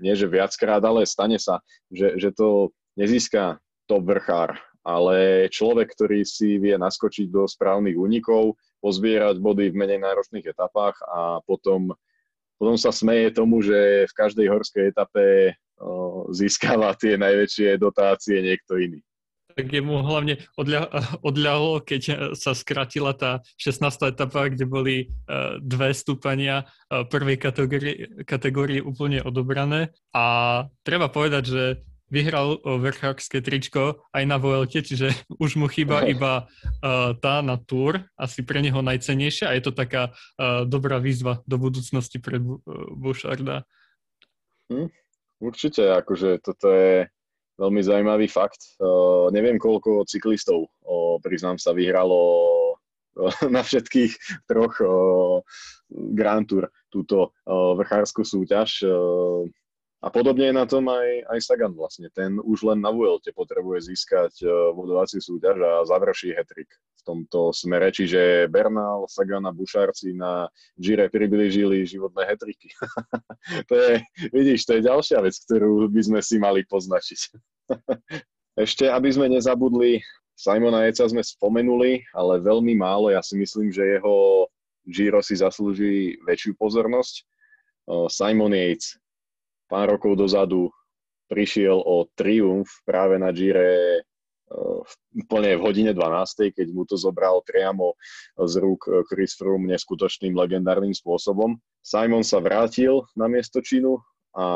nie 0.00 0.14
že 0.14 0.30
viackrát, 0.30 0.78
ale 0.82 1.02
stane 1.02 1.38
sa, 1.38 1.58
že, 1.90 2.14
že 2.14 2.30
to 2.30 2.70
nezíska 2.94 3.58
top 3.90 4.06
vrchár, 4.06 4.54
ale 4.86 5.50
človek, 5.50 5.90
ktorý 5.90 6.22
si 6.22 6.62
vie 6.62 6.78
naskočiť 6.78 7.26
do 7.26 7.44
správnych 7.50 7.98
únikov, 7.98 8.54
pozbierať 8.78 9.42
body 9.42 9.74
v 9.74 9.78
menej 9.78 10.00
náročných 10.00 10.46
etapách 10.46 10.96
a 11.10 11.42
potom, 11.44 11.92
potom 12.60 12.76
sa 12.76 12.92
smeje 12.92 13.32
tomu, 13.32 13.64
že 13.64 14.04
v 14.04 14.12
každej 14.12 14.52
horskej 14.52 14.92
etape 14.92 15.56
získava 16.36 16.92
tie 16.92 17.16
najväčšie 17.16 17.80
dotácie 17.80 18.44
niekto 18.44 18.76
iný 18.76 19.00
tak 19.60 19.76
jemu 19.76 20.00
hlavne 20.00 20.40
odľa, 20.56 20.88
odľahlo, 21.20 21.84
keď 21.84 22.32
sa 22.38 22.56
skratila 22.56 23.12
tá 23.12 23.44
16. 23.60 23.84
etapa, 24.08 24.48
kde 24.48 24.64
boli 24.64 24.96
uh, 25.28 25.60
dve 25.60 25.92
stúpania 25.92 26.64
uh, 26.64 27.04
prvej 27.04 27.36
kategórie, 27.36 28.24
kategórie 28.24 28.80
úplne 28.80 29.20
odobrané. 29.20 29.92
A 30.16 30.64
treba 30.80 31.12
povedať, 31.12 31.42
že 31.44 31.62
vyhral 32.10 32.58
vrchárske 32.60 33.38
tričko 33.40 34.04
aj 34.10 34.24
na 34.26 34.36
Vuelte, 34.36 34.82
čiže 34.82 35.14
už 35.44 35.56
mu 35.56 35.70
chýba 35.70 36.04
iba 36.10 36.44
uh, 36.44 37.14
tá 37.16 37.40
na 37.40 37.56
Tour, 37.56 38.02
asi 38.18 38.42
pre 38.42 38.60
neho 38.60 38.82
najcenejšia 38.82 39.48
a 39.48 39.56
je 39.56 39.62
to 39.64 39.72
taká 39.72 40.10
uh, 40.10 40.66
dobrá 40.66 40.98
výzva 40.98 41.40
do 41.46 41.56
budúcnosti 41.56 42.18
pre 42.18 42.42
Bu- 42.42 42.60
Boucharda. 42.98 43.64
Hm, 44.70 44.90
určite, 45.42 45.86
akože 45.90 46.42
toto 46.42 46.70
je 46.70 47.06
veľmi 47.60 47.80
zaujímavý 47.84 48.26
fakt. 48.26 48.78
Uh, 48.82 49.28
neviem, 49.30 49.60
koľko 49.60 50.02
cyklistov, 50.08 50.66
uh, 50.66 51.16
priznám 51.22 51.60
sa, 51.60 51.76
vyhralo 51.76 52.18
uh, 53.20 53.34
na 53.54 53.60
všetkých 53.60 54.44
troch 54.48 54.74
uh, 54.82 55.44
Grand 55.90 56.46
Tour 56.46 56.70
túto 56.88 57.34
uh, 57.46 57.76
vrchárskú 57.76 58.24
súťaž. 58.24 58.86
Uh, 58.86 59.46
a 60.00 60.08
podobne 60.08 60.48
je 60.48 60.56
na 60.56 60.64
tom 60.64 60.88
aj, 60.88 61.28
aj 61.28 61.38
Sagan 61.44 61.76
vlastne. 61.76 62.08
Ten 62.08 62.40
už 62.40 62.64
len 62.64 62.80
na 62.80 62.88
Vuelte 62.88 63.36
potrebuje 63.36 63.92
získať 63.92 64.48
vodovací 64.72 65.20
súťaž 65.20 65.60
a 65.60 65.72
završí 65.84 66.32
hetrik 66.32 66.72
v 66.72 67.02
tomto 67.04 67.52
smere. 67.52 67.92
Čiže 67.92 68.48
Bernal, 68.48 69.04
Sagan 69.12 69.44
a 69.44 69.52
Bušárci 69.52 70.16
na 70.16 70.48
Gire 70.80 71.12
priblížili 71.12 71.84
životné 71.84 72.32
hetriky. 72.32 72.72
to 73.68 73.74
je, 73.76 73.92
vidíš, 74.32 74.64
to 74.64 74.80
je 74.80 74.88
ďalšia 74.88 75.20
vec, 75.20 75.36
ktorú 75.36 75.92
by 75.92 76.00
sme 76.00 76.20
si 76.24 76.36
mali 76.40 76.64
poznačiť. 76.64 77.20
Ešte, 78.64 78.88
aby 78.88 79.08
sme 79.12 79.28
nezabudli, 79.28 80.00
Simona 80.32 80.88
Jeca 80.88 81.04
sme 81.04 81.20
spomenuli, 81.20 82.08
ale 82.16 82.40
veľmi 82.40 82.72
málo. 82.72 83.12
Ja 83.12 83.20
si 83.20 83.36
myslím, 83.36 83.68
že 83.68 84.00
jeho 84.00 84.48
Giro 84.88 85.20
si 85.20 85.36
zaslúži 85.36 86.16
väčšiu 86.24 86.56
pozornosť. 86.56 87.28
Simon 88.08 88.56
Yates 88.56 88.99
pár 89.70 89.94
rokov 89.96 90.18
dozadu 90.18 90.68
prišiel 91.30 91.78
o 91.78 92.10
triumf 92.18 92.82
práve 92.82 93.14
na 93.22 93.30
Gire 93.30 94.02
uh, 94.50 94.82
úplne 95.14 95.54
v 95.54 95.62
hodine 95.62 95.92
12, 95.94 96.50
keď 96.50 96.66
mu 96.74 96.82
to 96.82 96.98
zobral 96.98 97.38
priamo 97.46 97.94
z 98.34 98.58
rúk 98.58 98.90
Chris 99.06 99.38
Froome 99.38 99.70
neskutočným 99.70 100.34
legendárnym 100.34 100.90
spôsobom. 100.90 101.54
Simon 101.86 102.26
sa 102.26 102.42
vrátil 102.42 103.06
na 103.14 103.30
miesto 103.30 103.62
činu 103.62 104.02
a 104.34 104.46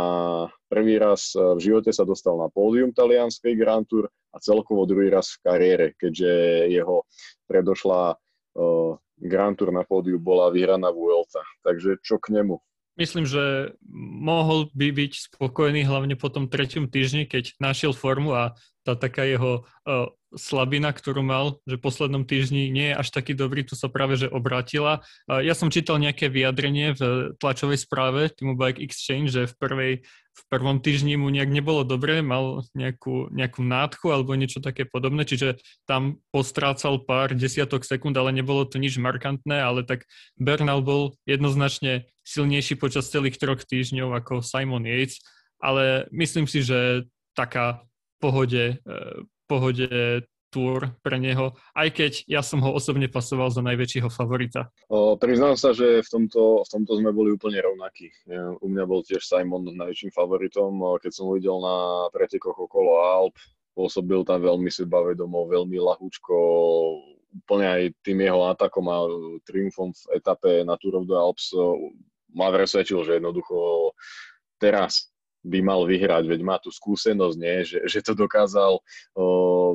prvý 0.70 0.98
raz 1.02 1.34
v 1.34 1.58
živote 1.58 1.90
sa 1.90 2.06
dostal 2.06 2.38
na 2.38 2.46
pódium 2.46 2.94
talianskej 2.94 3.58
Grand 3.58 3.86
Tour 3.86 4.06
a 4.34 4.36
celkovo 4.38 4.86
druhý 4.86 5.10
raz 5.10 5.34
v 5.38 5.42
kariére, 5.46 5.86
keďže 5.98 6.30
jeho 6.70 7.06
predošlá 7.46 8.14
uh, 8.14 8.92
Grand 9.18 9.54
Tour 9.54 9.70
na 9.70 9.86
pódiu 9.86 10.18
bola 10.18 10.50
vyhraná 10.50 10.90
Vuelta. 10.90 11.42
Takže 11.62 12.02
čo 12.02 12.18
k 12.18 12.34
nemu? 12.34 12.58
Myslím, 12.98 13.26
že 13.26 13.74
mohol 14.24 14.70
by 14.72 14.90
byť 14.94 15.34
spokojný 15.34 15.82
hlavne 15.86 16.14
po 16.14 16.30
tom 16.30 16.46
treťom 16.46 16.90
týždni, 16.90 17.26
keď 17.26 17.58
našiel 17.58 17.92
formu 17.94 18.34
a 18.34 18.54
tá 18.84 18.94
taká 18.94 19.24
jeho 19.24 19.64
uh, 19.88 20.12
slabina, 20.36 20.92
ktorú 20.92 21.24
mal, 21.24 21.58
že 21.64 21.80
v 21.80 21.84
poslednom 21.84 22.28
týždni 22.28 22.68
nie 22.68 22.92
je 22.92 22.98
až 23.00 23.08
taký 23.10 23.32
dobrý, 23.32 23.64
tu 23.64 23.74
sa 23.74 23.88
práve 23.88 24.20
že 24.20 24.28
obrátila. 24.28 25.00
Uh, 25.24 25.40
ja 25.40 25.56
som 25.56 25.72
čítal 25.72 25.96
nejaké 25.96 26.28
vyjadrenie 26.28 26.92
v 26.94 27.32
tlačovej 27.40 27.80
správe 27.80 28.28
Team 28.30 28.54
Bike 28.54 28.82
Exchange, 28.84 29.32
že 29.32 29.42
v 29.48 29.54
prvej 29.56 29.92
v 30.34 30.42
prvom 30.50 30.82
týždni 30.82 31.14
mu 31.14 31.30
nejak 31.30 31.46
nebolo 31.46 31.86
dobre, 31.86 32.18
mal 32.18 32.66
nejakú, 32.74 33.30
nejakú 33.30 33.62
nádchu 33.62 34.10
alebo 34.10 34.34
niečo 34.34 34.58
také 34.58 34.82
podobné, 34.82 35.22
čiže 35.22 35.62
tam 35.86 36.18
postrácal 36.34 36.98
pár 37.06 37.38
desiatok 37.38 37.86
sekúnd, 37.86 38.18
ale 38.18 38.34
nebolo 38.34 38.66
to 38.66 38.82
nič 38.82 38.98
markantné, 38.98 39.62
ale 39.62 39.86
tak 39.86 40.10
Bernal 40.34 40.82
bol 40.82 41.14
jednoznačne 41.22 42.10
silnejší 42.26 42.74
počas 42.74 43.14
celých 43.14 43.38
troch 43.38 43.62
týždňov 43.62 44.10
ako 44.18 44.42
Simon 44.42 44.90
Yates, 44.90 45.22
ale 45.62 46.10
myslím 46.10 46.50
si, 46.50 46.66
že 46.66 47.06
taká 47.38 47.86
pohode, 48.24 48.80
eh, 48.80 49.16
pohode 49.44 50.24
túr 50.54 50.86
pre 51.02 51.18
neho, 51.18 51.58
aj 51.74 51.88
keď 51.90 52.12
ja 52.30 52.38
som 52.38 52.62
ho 52.62 52.70
osobne 52.70 53.10
pasoval 53.10 53.50
za 53.50 53.58
najväčšieho 53.58 54.06
favorita. 54.06 54.70
O, 54.86 55.18
priznám 55.18 55.58
sa, 55.58 55.74
že 55.74 55.98
v 55.98 56.08
tomto, 56.08 56.62
v 56.62 56.68
tomto 56.70 57.02
sme 57.02 57.10
boli 57.10 57.34
úplne 57.34 57.58
rovnakí. 57.58 58.14
U 58.62 58.70
mňa 58.70 58.84
bol 58.86 59.02
tiež 59.02 59.26
Simon 59.26 59.66
najväčším 59.66 60.14
favoritom, 60.14 60.78
keď 61.02 61.10
som 61.10 61.34
videl 61.34 61.58
na 61.58 62.06
pretekoch 62.14 62.54
okolo 62.54 63.02
Alp, 63.02 63.34
pôsobil 63.74 64.22
tam 64.22 64.46
veľmi 64.46 64.70
sebavedomo, 64.70 65.50
veľmi 65.50 65.74
lahúčko, 65.82 66.38
úplne 67.34 67.66
aj 67.66 67.82
tým 68.06 68.22
jeho 68.22 68.46
atakom 68.46 68.86
a 68.86 68.98
triumfom 69.42 69.90
v 69.90 70.22
etape 70.22 70.62
na 70.62 70.78
Tour 70.78 71.02
of 71.02 71.10
the 71.10 71.18
Alps 71.18 71.50
ma 72.30 72.54
presvedčil, 72.54 73.02
že 73.02 73.18
jednoducho 73.18 73.90
teraz 74.62 75.13
by 75.44 75.60
mal 75.60 75.84
vyhrať, 75.84 76.24
veď 76.24 76.40
má 76.40 76.56
tu 76.56 76.72
skúsenosť, 76.72 77.36
nie? 77.36 77.56
Že, 77.68 77.78
že 77.84 78.00
to 78.00 78.16
dokázal 78.16 78.80
o, 78.80 79.24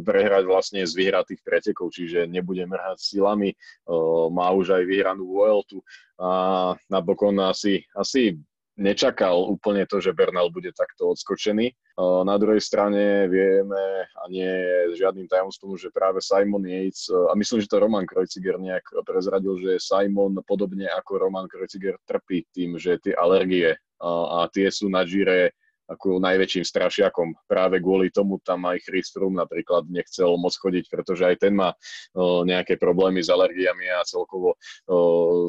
prehrať 0.01 0.43
vlastne 0.49 0.82
z 0.82 0.93
vyhratých 0.97 1.45
pretekov, 1.45 1.93
čiže 1.93 2.25
nebude 2.25 2.65
mrhať 2.65 2.97
silami, 2.97 3.53
o, 3.86 4.34
má 4.34 4.49
už 4.49 4.82
aj 4.82 4.84
vyhranú 4.89 5.29
Vueltu 5.29 5.86
a 6.17 6.73
napokon 6.89 7.38
asi, 7.45 7.86
asi 7.93 8.36
nečakal 8.79 9.43
úplne 9.43 9.84
to, 9.84 9.99
že 9.99 10.15
Bernal 10.15 10.47
bude 10.47 10.71
takto 10.71 11.12
odskočený. 11.12 11.75
Na 11.99 12.39
druhej 12.39 12.63
strane 12.63 13.27
vieme, 13.27 14.08
a 14.08 14.23
nie 14.32 14.47
žiadnym 14.95 15.27
tajomstvom, 15.27 15.75
že 15.75 15.91
práve 15.91 16.23
Simon 16.23 16.63
Yates, 16.63 17.12
a 17.12 17.36
myslím, 17.36 17.60
že 17.60 17.67
to 17.67 17.84
Roman 17.84 18.08
Kreuziger 18.08 18.55
nejak 18.55 19.03
prezradil, 19.03 19.60
že 19.60 19.84
Simon 19.84 20.39
podobne 20.47 20.88
ako 20.95 21.27
Roman 21.27 21.51
Kreuziger 21.51 21.99
trpí 22.08 22.47
tým, 22.55 22.79
že 22.79 22.95
tie 23.03 23.12
alergie 23.12 23.75
a 23.99 24.47
tie 24.51 24.71
sú 24.71 24.88
na 24.88 25.03
Gire 25.03 25.53
ako 25.89 26.21
najväčším 26.21 26.62
strašiakom. 26.69 27.49
Práve 27.49 27.81
kvôli 27.81 28.13
tomu 28.13 28.38
tam 28.45 28.69
aj 28.69 28.85
Chris 28.85 29.09
Froome 29.09 29.41
napríklad 29.41 29.89
nechcel 29.89 30.38
moc 30.38 30.53
chodiť, 30.53 30.85
pretože 30.85 31.25
aj 31.25 31.35
ten 31.41 31.57
má 31.57 31.73
o, 32.13 32.45
nejaké 32.45 32.77
problémy 32.77 33.25
s 33.25 33.33
alergiami 33.33 33.89
a 33.89 34.05
celkovo 34.05 34.53
o, 34.85 34.97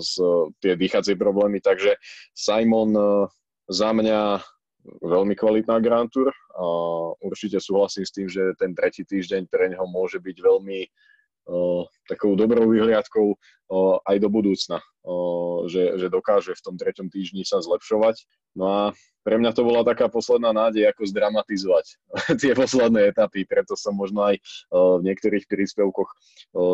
z, 0.01 0.17
tie 0.65 0.81
dýchacie 0.81 1.21
problémy. 1.21 1.61
Takže 1.61 2.01
Simon 2.33 2.97
o, 2.97 3.29
za 3.69 3.93
mňa 3.93 4.41
veľmi 5.05 5.37
kvalitná 5.37 5.77
Grand 5.85 6.09
Tour. 6.09 6.33
Určite 7.21 7.61
súhlasím 7.61 8.05
s 8.09 8.15
tým, 8.17 8.27
že 8.33 8.57
ten 8.57 8.73
tretí 8.73 9.05
týždeň 9.05 9.45
pre 9.45 9.69
neho 9.69 9.85
môže 9.85 10.17
byť 10.17 10.37
veľmi 10.41 10.89
takou 12.07 12.35
dobrou 12.35 12.69
vyhliadkou 12.71 13.35
aj 14.07 14.17
do 14.19 14.29
budúcna, 14.29 14.79
že, 15.71 15.99
že 15.99 16.07
dokáže 16.11 16.53
v 16.59 16.65
tom 16.65 16.75
treťom 16.75 17.07
týždni 17.09 17.47
sa 17.47 17.63
zlepšovať. 17.63 18.27
No 18.59 18.67
a 18.67 18.81
pre 19.23 19.39
mňa 19.39 19.55
to 19.55 19.63
bola 19.63 19.87
taká 19.87 20.11
posledná 20.11 20.51
nádej, 20.51 20.91
ako 20.91 21.07
zdramatizovať 21.07 21.87
tie 22.43 22.53
posledné 22.57 23.15
etapy, 23.15 23.47
preto 23.47 23.79
som 23.79 23.95
možno 23.95 24.27
aj 24.27 24.43
v 24.75 25.03
niektorých 25.07 25.47
príspevkoch 25.47 26.11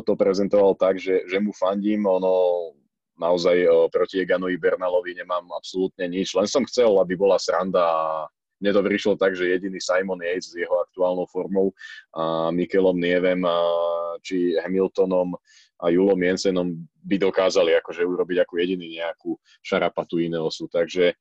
to 0.09 0.12
prezentoval 0.17 0.73
tak, 0.73 0.97
že, 0.97 1.29
že 1.29 1.37
mu 1.37 1.53
fandím, 1.53 2.09
ono 2.09 2.73
naozaj 3.17 3.89
proti 3.93 4.25
Eganovi 4.25 4.61
Bernalovi 4.61 5.17
nemám 5.17 5.49
absolútne 5.57 6.05
nič, 6.09 6.37
len 6.37 6.49
som 6.49 6.64
chcel, 6.69 6.93
aby 7.01 7.17
bola 7.17 7.41
sranda 7.41 7.83
a 7.83 8.29
mne 8.57 8.71
prišlo 8.73 9.21
tak, 9.21 9.37
že 9.37 9.53
jediný 9.53 9.77
Simon 9.77 10.21
Yates 10.25 10.53
s 10.53 10.57
jeho 10.57 10.81
aktuálnou 10.81 11.29
formou 11.29 11.77
a 12.17 12.49
Mikelom 12.49 12.97
Nievem 12.97 13.45
či 14.25 14.57
Hamiltonom 14.57 15.37
a 15.77 15.93
Julom 15.93 16.17
Jensenom 16.17 16.73
by 17.05 17.17
dokázali 17.21 17.77
akože 17.77 18.01
urobiť 18.01 18.49
ako 18.49 18.55
jediný 18.57 18.97
nejakú 18.97 19.37
šarapatu 19.61 20.17
Ineosu. 20.17 20.73
Takže 20.73 21.13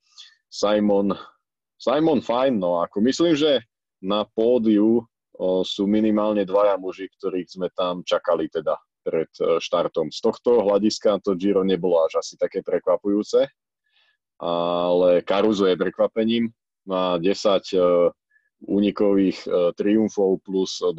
Simon, 0.48 1.12
Simon 1.76 2.24
fajn, 2.24 2.56
no 2.56 2.80
ako 2.80 3.04
myslím, 3.04 3.36
že 3.36 3.60
na 4.00 4.24
pódiu 4.24 5.04
o, 5.36 5.64
sú 5.68 5.84
minimálne 5.92 6.48
dvaja 6.48 6.80
muži, 6.80 7.12
ktorých 7.20 7.50
sme 7.52 7.68
tam 7.76 8.00
čakali 8.08 8.48
teda 8.48 8.80
pred 9.04 9.30
e, 9.44 9.60
štartom. 9.60 10.08
Z 10.10 10.20
tohto 10.24 10.64
hľadiska 10.64 11.20
to 11.20 11.36
Giro 11.36 11.68
nebolo 11.68 12.00
až 12.08 12.24
asi 12.24 12.40
také 12.40 12.64
prekvapujúce, 12.64 13.46
ale 14.40 15.22
Caruso 15.28 15.68
je 15.68 15.76
prekvapením. 15.76 16.48
Má 16.86 17.18
10 17.18 18.22
únikových 18.66 19.46
triumfov 19.76 20.42
plus 20.46 20.80
12 20.80 20.96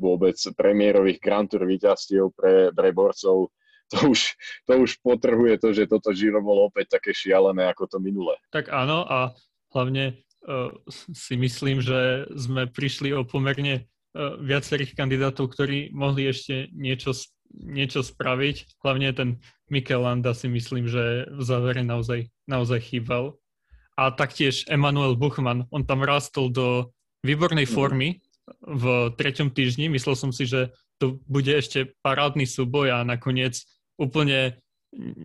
vôbec 0.00 0.36
premiérových 0.56 1.18
Grand 1.20 1.46
Tour 1.46 1.68
víťazstiev 1.68 2.32
pre, 2.32 2.72
pre 2.72 2.88
borcov, 2.90 3.52
to 3.90 3.98
už, 4.08 4.20
to 4.64 4.72
už 4.80 4.90
potrhuje 5.02 5.58
to, 5.58 5.74
že 5.74 5.90
toto 5.90 6.14
Giro 6.14 6.38
bolo 6.40 6.70
opäť 6.70 6.98
také 6.98 7.10
šialené 7.10 7.66
ako 7.74 7.90
to 7.90 7.98
minulé. 7.98 8.38
Tak 8.54 8.70
áno 8.70 9.02
a 9.02 9.34
hlavne 9.74 10.22
uh, 10.46 10.70
si 11.10 11.34
myslím, 11.34 11.82
že 11.82 12.30
sme 12.38 12.70
prišli 12.70 13.10
o 13.10 13.26
pomerne 13.26 13.84
uh, 14.14 14.38
viacerých 14.38 14.94
kandidátov, 14.94 15.50
ktorí 15.50 15.90
mohli 15.90 16.30
ešte 16.30 16.70
niečo, 16.70 17.10
niečo 17.50 18.06
spraviť. 18.06 18.78
Hlavne 18.78 19.10
ten 19.10 19.28
Mikel 19.66 20.06
Landa 20.06 20.38
si 20.38 20.46
myslím, 20.46 20.86
že 20.86 21.26
v 21.26 21.42
závere 21.42 21.82
naozaj, 21.82 22.30
naozaj 22.46 22.94
chýbal. 22.94 23.39
A 23.98 24.10
taktiež 24.14 24.64
Emanuel 24.70 25.16
Buchmann, 25.16 25.66
on 25.70 25.82
tam 25.86 26.02
rastol 26.04 26.52
do 26.52 26.94
výbornej 27.26 27.66
mhm. 27.66 27.72
formy, 27.72 28.08
v 28.58 29.14
treťom 29.14 29.54
týždni. 29.54 29.86
Myslel 29.92 30.18
som 30.18 30.34
si, 30.34 30.42
že 30.42 30.74
to 30.98 31.22
bude 31.30 31.50
ešte 31.50 31.94
parádny 32.02 32.44
súboj 32.44 32.92
a 32.92 32.98
nakoniec 33.06 33.62
úplne 33.94 34.58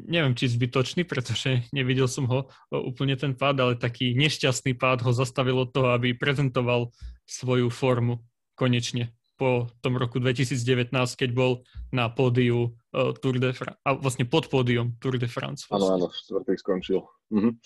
neviem, 0.05 0.38
či 0.38 0.45
zbytočný, 0.45 1.09
pretože 1.09 1.66
nevidel 1.78 2.05
som 2.05 2.30
ho 2.30 2.45
úplne 2.70 3.18
ten 3.18 3.34
pád, 3.34 3.55
ale 3.61 3.74
taký 3.74 4.13
nešťastný 4.13 4.78
pád 4.78 5.01
ho 5.05 5.11
zastavilo 5.11 5.66
toho, 5.66 5.97
aby 5.97 6.13
prezentoval 6.13 6.93
svoju 7.26 7.74
formu 7.74 8.22
konečne 8.53 9.11
po 9.36 9.68
tom 9.84 9.99
roku 9.99 10.22
2019, 10.22 10.95
keď 11.20 11.30
bol 11.36 11.68
na 11.91 12.07
pódiu 12.07 12.72
uh, 12.95 13.11
Tour 13.20 13.36
de 13.36 13.51
France, 13.51 13.82
a 13.84 13.91
vlastne 13.91 14.24
pod 14.24 14.47
pódium 14.47 14.95
Tour 15.03 15.20
de 15.20 15.28
France. 15.28 15.68
Áno, 15.68 15.91
áno, 15.91 16.07
štvrtý 16.07 16.55
skončil. 16.55 17.03
Mhm. 17.34 17.59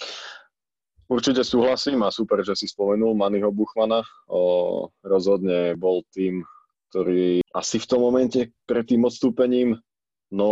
Určite 1.09 1.41
súhlasím 1.41 2.05
a 2.05 2.13
super, 2.13 2.45
že 2.45 2.53
si 2.53 2.69
spomenul 2.69 3.17
Maniho 3.17 3.49
Buchmana. 3.49 4.05
O, 4.29 4.93
rozhodne 5.01 5.73
bol 5.73 6.05
tým, 6.13 6.45
ktorý 6.93 7.41
asi 7.49 7.81
v 7.81 7.89
tom 7.89 8.05
momente 8.05 8.53
pred 8.69 8.85
tým 8.85 9.09
odstúpením, 9.09 9.73
no 10.29 10.49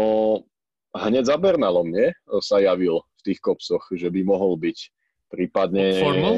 hneď 0.98 1.30
za 1.30 1.38
Bernalom, 1.38 1.94
nie? 1.94 2.10
Sa 2.42 2.58
javil 2.58 3.06
v 3.06 3.22
tých 3.22 3.38
kopsoch, 3.38 3.86
že 3.94 4.10
by 4.10 4.26
mohol 4.26 4.58
byť. 4.58 4.78
Prípadne... 5.30 6.02
Formou? 6.02 6.36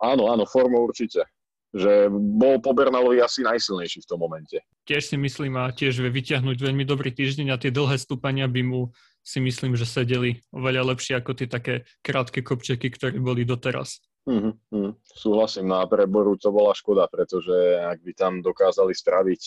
Áno, 0.00 0.32
áno, 0.32 0.48
formou 0.48 0.88
určite. 0.88 1.28
Že 1.76 2.08
bol 2.12 2.64
po 2.64 2.72
Bernalovi 2.72 3.20
asi 3.20 3.44
najsilnejší 3.44 4.00
v 4.00 4.08
tom 4.08 4.24
momente. 4.24 4.64
Tiež 4.88 5.12
si 5.12 5.20
myslím 5.20 5.60
a 5.60 5.68
tiež 5.68 6.00
vie 6.00 6.08
vyťahnuť 6.08 6.56
veľmi 6.56 6.88
dobrý 6.88 7.12
týždeň 7.12 7.52
a 7.52 7.60
tie 7.60 7.68
dlhé 7.68 8.00
stúpania 8.00 8.48
by 8.48 8.64
mu 8.64 8.88
si 9.28 9.44
myslím, 9.44 9.76
že 9.76 9.84
sedeli 9.84 10.40
oveľa 10.56 10.96
lepšie 10.96 11.20
ako 11.20 11.36
tie 11.36 11.48
také 11.52 11.84
krátke 12.00 12.40
kopčeky, 12.40 12.88
ktoré 12.88 13.20
boli 13.20 13.44
doteraz. 13.44 14.00
Mm-hmm, 14.24 14.54
mm, 14.72 14.92
súhlasím, 15.04 15.68
no 15.68 15.80
a 15.80 15.88
pre 15.88 16.08
Boru 16.08 16.36
to 16.40 16.48
bola 16.48 16.72
škoda, 16.72 17.08
pretože 17.08 17.52
ak 17.80 18.00
by 18.00 18.12
tam 18.16 18.32
dokázali 18.40 18.96
spraviť 18.96 19.42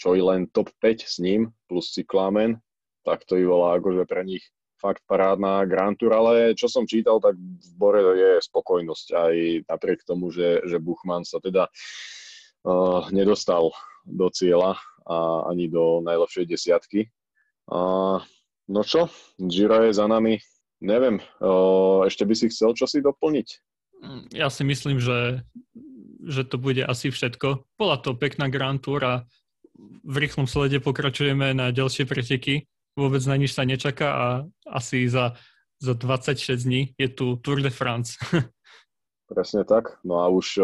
čo 0.00 0.16
i 0.16 0.24
len 0.24 0.48
top 0.48 0.72
5 0.80 1.04
s 1.04 1.20
ním 1.20 1.52
plus 1.68 1.92
cyklámen, 1.92 2.56
tak 3.04 3.28
to 3.28 3.36
by 3.36 3.44
bola 3.44 3.68
akože 3.76 4.08
pre 4.08 4.24
nich 4.24 4.42
fakt 4.80 5.04
parádna 5.04 5.68
Grand 5.68 5.92
Tour, 5.92 6.16
ale 6.16 6.56
čo 6.56 6.64
som 6.64 6.88
čítal, 6.88 7.20
tak 7.20 7.36
v 7.36 7.70
Bore 7.76 8.00
je 8.16 8.40
spokojnosť 8.40 9.06
aj 9.12 9.34
napriek 9.68 10.08
tomu, 10.08 10.32
že, 10.32 10.64
že 10.64 10.80
Buchmann 10.80 11.28
sa 11.28 11.36
teda 11.36 11.68
uh, 11.68 13.04
nedostal 13.12 13.76
do 14.08 14.32
cieľa 14.32 14.80
a 15.04 15.44
ani 15.52 15.68
do 15.68 16.00
najlepšej 16.00 16.48
desiatky. 16.48 17.12
Uh, 17.68 18.24
No 18.70 18.86
čo, 18.86 19.10
Giro 19.34 19.82
je 19.82 19.90
za 19.90 20.06
nami. 20.06 20.38
Neviem, 20.78 21.18
ešte 22.06 22.22
by 22.22 22.34
si 22.38 22.46
chcel 22.54 22.72
čosi 22.78 23.02
doplniť? 23.02 23.48
Mm, 24.00 24.24
ja 24.30 24.46
si 24.46 24.62
myslím, 24.62 25.02
že, 25.02 25.42
že 26.22 26.46
to 26.46 26.56
bude 26.56 26.80
asi 26.86 27.10
všetko. 27.10 27.66
Bola 27.74 27.98
to 27.98 28.14
pekná 28.14 28.46
Grand 28.46 28.78
Tour 28.78 29.02
a 29.02 29.14
v 30.06 30.16
rýchlom 30.22 30.46
slede 30.46 30.78
pokračujeme 30.78 31.50
na 31.50 31.74
ďalšie 31.74 32.06
preteky. 32.06 32.70
Vôbec 32.94 33.20
na 33.26 33.36
nič 33.36 33.58
sa 33.58 33.66
nečaká 33.66 34.08
a 34.08 34.26
asi 34.70 35.10
za, 35.10 35.34
za 35.82 35.98
26 35.98 36.54
dní 36.62 36.82
je 36.94 37.10
tu 37.10 37.36
Tour 37.42 37.60
de 37.60 37.74
France. 37.74 38.22
Presne 39.30 39.66
tak. 39.66 39.98
No 40.06 40.22
a 40.22 40.30
už 40.30 40.58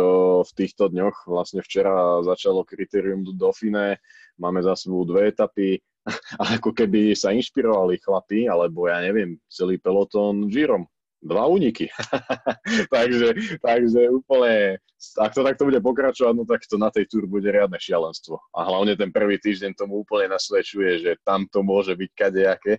v 0.46 0.52
týchto 0.54 0.90
dňoch, 0.90 1.26
vlastne 1.26 1.62
včera 1.62 2.22
začalo 2.22 2.66
kritérium 2.66 3.22
do 3.22 3.34
Dauphine, 3.34 3.98
máme 4.38 4.62
za 4.62 4.74
sebou 4.74 5.06
dve 5.06 5.30
etapy, 5.30 5.78
ako 6.58 6.70
keby 6.72 7.12
sa 7.12 7.34
inšpirovali 7.34 7.98
chlapí, 7.98 8.46
alebo 8.46 8.86
ja 8.86 9.02
neviem, 9.02 9.38
celý 9.50 9.78
pelotón 9.78 10.46
Girom. 10.46 10.86
Dva 11.26 11.48
úniky. 11.48 11.90
takže, 12.94 13.58
takže 13.58 14.00
úplne, 14.12 14.78
ak 15.18 15.32
to 15.34 15.42
takto 15.42 15.66
bude 15.66 15.80
pokračovať, 15.82 16.32
no 16.36 16.44
tak 16.46 16.62
to 16.68 16.78
na 16.78 16.92
tej 16.92 17.08
túr 17.10 17.26
bude 17.26 17.50
riadne 17.50 17.80
šialenstvo. 17.80 18.38
A 18.54 18.68
hlavne 18.68 18.94
ten 18.94 19.10
prvý 19.10 19.40
týždeň 19.40 19.74
tomu 19.74 20.06
úplne 20.06 20.30
nasvedčuje, 20.36 21.02
že 21.02 21.12
tam 21.26 21.48
to 21.50 21.66
môže 21.66 21.98
byť 21.98 22.10
kadejaké. 22.14 22.78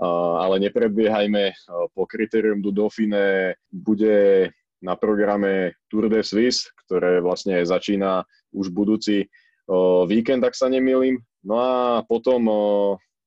Uh, 0.00 0.40
ale 0.40 0.58
nepredbiehajme, 0.66 1.44
uh, 1.52 1.86
po 1.94 2.08
kritérium 2.08 2.58
du 2.58 2.74
Dauphine 2.74 3.54
bude 3.70 4.50
na 4.82 4.96
programe 4.98 5.76
Tour 5.86 6.10
de 6.10 6.24
Suisse, 6.26 6.72
ktoré 6.88 7.22
vlastne 7.22 7.60
začína 7.62 8.24
už 8.56 8.72
budúci 8.72 9.28
uh, 9.68 10.08
víkend, 10.08 10.42
ak 10.42 10.56
sa 10.58 10.66
nemýlim, 10.72 11.22
No 11.46 11.54
a 11.62 12.02
potom 12.02 12.42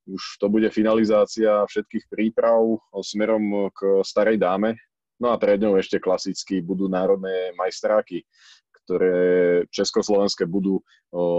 už 0.03 0.21
to 0.43 0.51
bude 0.51 0.67
finalizácia 0.75 1.63
všetkých 1.63 2.11
príprav 2.11 2.59
smerom 2.99 3.71
k 3.71 4.03
starej 4.03 4.35
dáme. 4.35 4.75
No 5.23 5.31
a 5.31 5.39
pred 5.39 5.59
ňou 5.63 5.79
ešte 5.79 6.03
klasicky 6.03 6.59
budú 6.59 6.91
národné 6.91 7.55
majstráky, 7.55 8.27
ktoré 8.83 9.63
československé 9.71 10.43
budú 10.43 10.83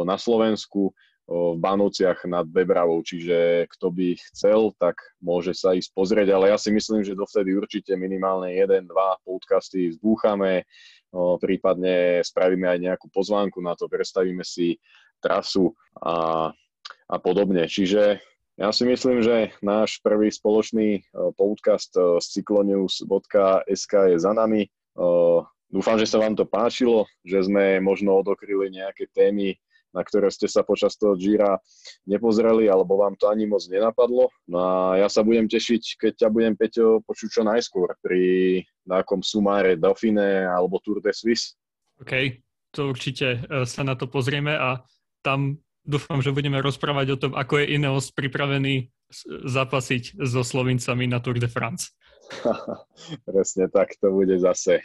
na 0.09 0.17
Slovensku 0.17 0.97
v 1.31 1.63
Bánovciach 1.63 2.27
nad 2.27 2.43
Bebravou, 2.43 3.07
čiže 3.07 3.71
kto 3.71 3.95
by 3.95 4.19
chcel, 4.33 4.75
tak 4.83 4.99
môže 5.23 5.55
sa 5.55 5.79
ísť 5.79 5.95
pozrieť, 5.95 6.35
ale 6.35 6.51
ja 6.51 6.59
si 6.59 6.75
myslím, 6.75 7.07
že 7.07 7.15
dovtedy 7.15 7.55
určite 7.55 7.95
minimálne 7.95 8.51
jeden, 8.51 8.91
dva 8.91 9.15
podcasty 9.23 9.95
zbúchame, 9.95 10.67
prípadne 11.39 12.19
spravíme 12.27 12.67
aj 12.67 12.79
nejakú 12.83 13.07
pozvánku 13.15 13.63
na 13.63 13.79
to, 13.79 13.87
predstavíme 13.87 14.43
si 14.43 14.75
trasu 15.23 15.71
a 16.03 16.51
a 17.11 17.17
podobne. 17.19 17.67
Čiže 17.67 18.23
ja 18.61 18.69
si 18.77 18.85
myslím, 18.85 19.25
že 19.25 19.57
náš 19.65 20.05
prvý 20.05 20.29
spoločný 20.29 21.01
e, 21.01 21.33
podcast 21.33 21.97
z 21.97 22.21
e, 22.21 22.21
cyclonews.sk 22.21 23.93
je 24.13 24.19
za 24.21 24.37
nami. 24.37 24.69
E, 24.69 24.71
dúfam, 25.73 25.97
že 25.97 26.05
sa 26.05 26.21
vám 26.21 26.37
to 26.37 26.45
páčilo, 26.45 27.09
že 27.25 27.41
sme 27.49 27.81
možno 27.81 28.21
odokryli 28.21 28.69
nejaké 28.69 29.09
témy, 29.17 29.57
na 29.97 30.05
ktoré 30.05 30.29
ste 30.29 30.45
sa 30.45 30.61
počas 30.61 30.93
toho 31.01 31.17
Gira 31.17 31.57
nepozreli, 32.05 32.69
alebo 32.69 33.01
vám 33.01 33.17
to 33.17 33.33
ani 33.33 33.49
moc 33.49 33.65
nenapadlo. 33.65 34.29
No 34.45 34.59
a 34.61 35.01
ja 35.01 35.09
sa 35.09 35.25
budem 35.25 35.49
tešiť, 35.49 35.97
keď 35.97 36.13
ťa 36.21 36.29
budem, 36.29 36.53
Peťo, 36.53 37.01
počuť 37.09 37.41
čo 37.41 37.43
najskôr 37.49 37.97
pri 38.05 38.61
nejakom 38.85 39.25
sumáre 39.25 39.81
Dauphine 39.81 40.45
alebo 40.45 40.85
Tour 40.85 41.01
de 41.01 41.17
Suisse. 41.17 41.57
OK, 41.97 42.45
to 42.77 42.93
určite 42.93 43.49
sa 43.65 43.83
na 43.89 43.97
to 43.97 44.05
pozrieme 44.05 44.53
a 44.53 44.85
tam 45.25 45.57
dúfam, 45.85 46.21
že 46.21 46.35
budeme 46.35 46.61
rozprávať 46.61 47.07
o 47.15 47.21
tom, 47.21 47.33
ako 47.35 47.61
je 47.61 47.77
Ineos 47.77 48.13
pripravený 48.13 48.93
zapasiť 49.49 50.21
so 50.23 50.47
Slovincami 50.47 51.11
na 51.11 51.19
Tour 51.19 51.41
de 51.41 51.51
France. 51.51 51.97
Presne 53.29 53.67
tak, 53.67 53.99
to 53.99 54.15
bude 54.15 54.39
zase, 54.39 54.79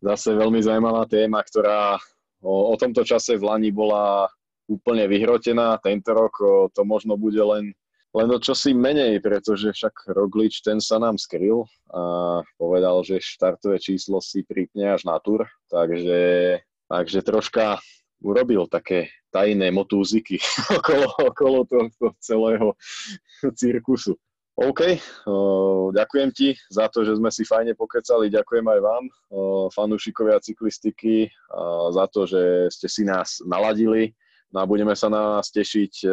zase 0.00 0.28
veľmi 0.32 0.62
zaujímavá 0.64 1.04
téma, 1.04 1.44
ktorá 1.44 2.00
o, 2.40 2.72
o 2.72 2.74
tomto 2.80 3.04
čase 3.04 3.36
v 3.36 3.44
Lani 3.44 3.70
bola 3.74 4.24
úplne 4.70 5.04
vyhrotená. 5.04 5.76
Tento 5.84 6.16
rok 6.16 6.34
o, 6.40 6.72
to 6.72 6.86
možno 6.88 7.20
bude 7.20 7.38
len, 7.38 7.76
len 8.16 8.28
o 8.32 8.38
čosi 8.40 8.72
menej, 8.72 9.20
pretože 9.20 9.68
však 9.68 10.16
Roglič 10.16 10.64
ten 10.64 10.80
sa 10.80 10.96
nám 10.96 11.20
skryl 11.20 11.68
a 11.92 12.40
povedal, 12.56 13.04
že 13.04 13.20
štartové 13.20 13.76
číslo 13.76 14.24
si 14.24 14.40
pripne 14.48 14.96
až 14.96 15.04
na 15.04 15.20
Tour, 15.20 15.44
takže, 15.68 16.56
takže 16.88 17.20
troška 17.20 17.76
urobil 18.22 18.70
také 18.70 19.10
tajné 19.34 19.68
motúziky 19.74 20.38
okolo, 20.78 21.08
okolo 21.28 21.58
tohto 21.66 22.14
celého 22.22 22.72
cirkusu. 23.58 24.14
OK, 24.52 24.84
uh, 24.84 25.88
ďakujem 25.96 26.28
ti 26.36 26.52
za 26.68 26.84
to, 26.92 27.08
že 27.08 27.16
sme 27.16 27.32
si 27.32 27.40
fajne 27.40 27.72
pokecali, 27.72 28.28
ďakujem 28.28 28.66
aj 28.68 28.80
vám, 28.84 29.04
uh, 29.08 29.66
fanúšikovia 29.72 30.44
cyklistiky, 30.44 31.24
uh, 31.24 31.88
za 31.88 32.04
to, 32.12 32.28
že 32.28 32.68
ste 32.68 32.88
si 32.88 33.02
nás 33.08 33.40
naladili 33.48 34.12
No 34.52 34.60
a 34.60 34.68
budeme 34.68 34.92
sa 34.92 35.08
na 35.08 35.40
vás 35.40 35.48
tešiť 35.48 36.04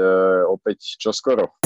opäť 0.47 0.95
čoskoro. 0.95 1.59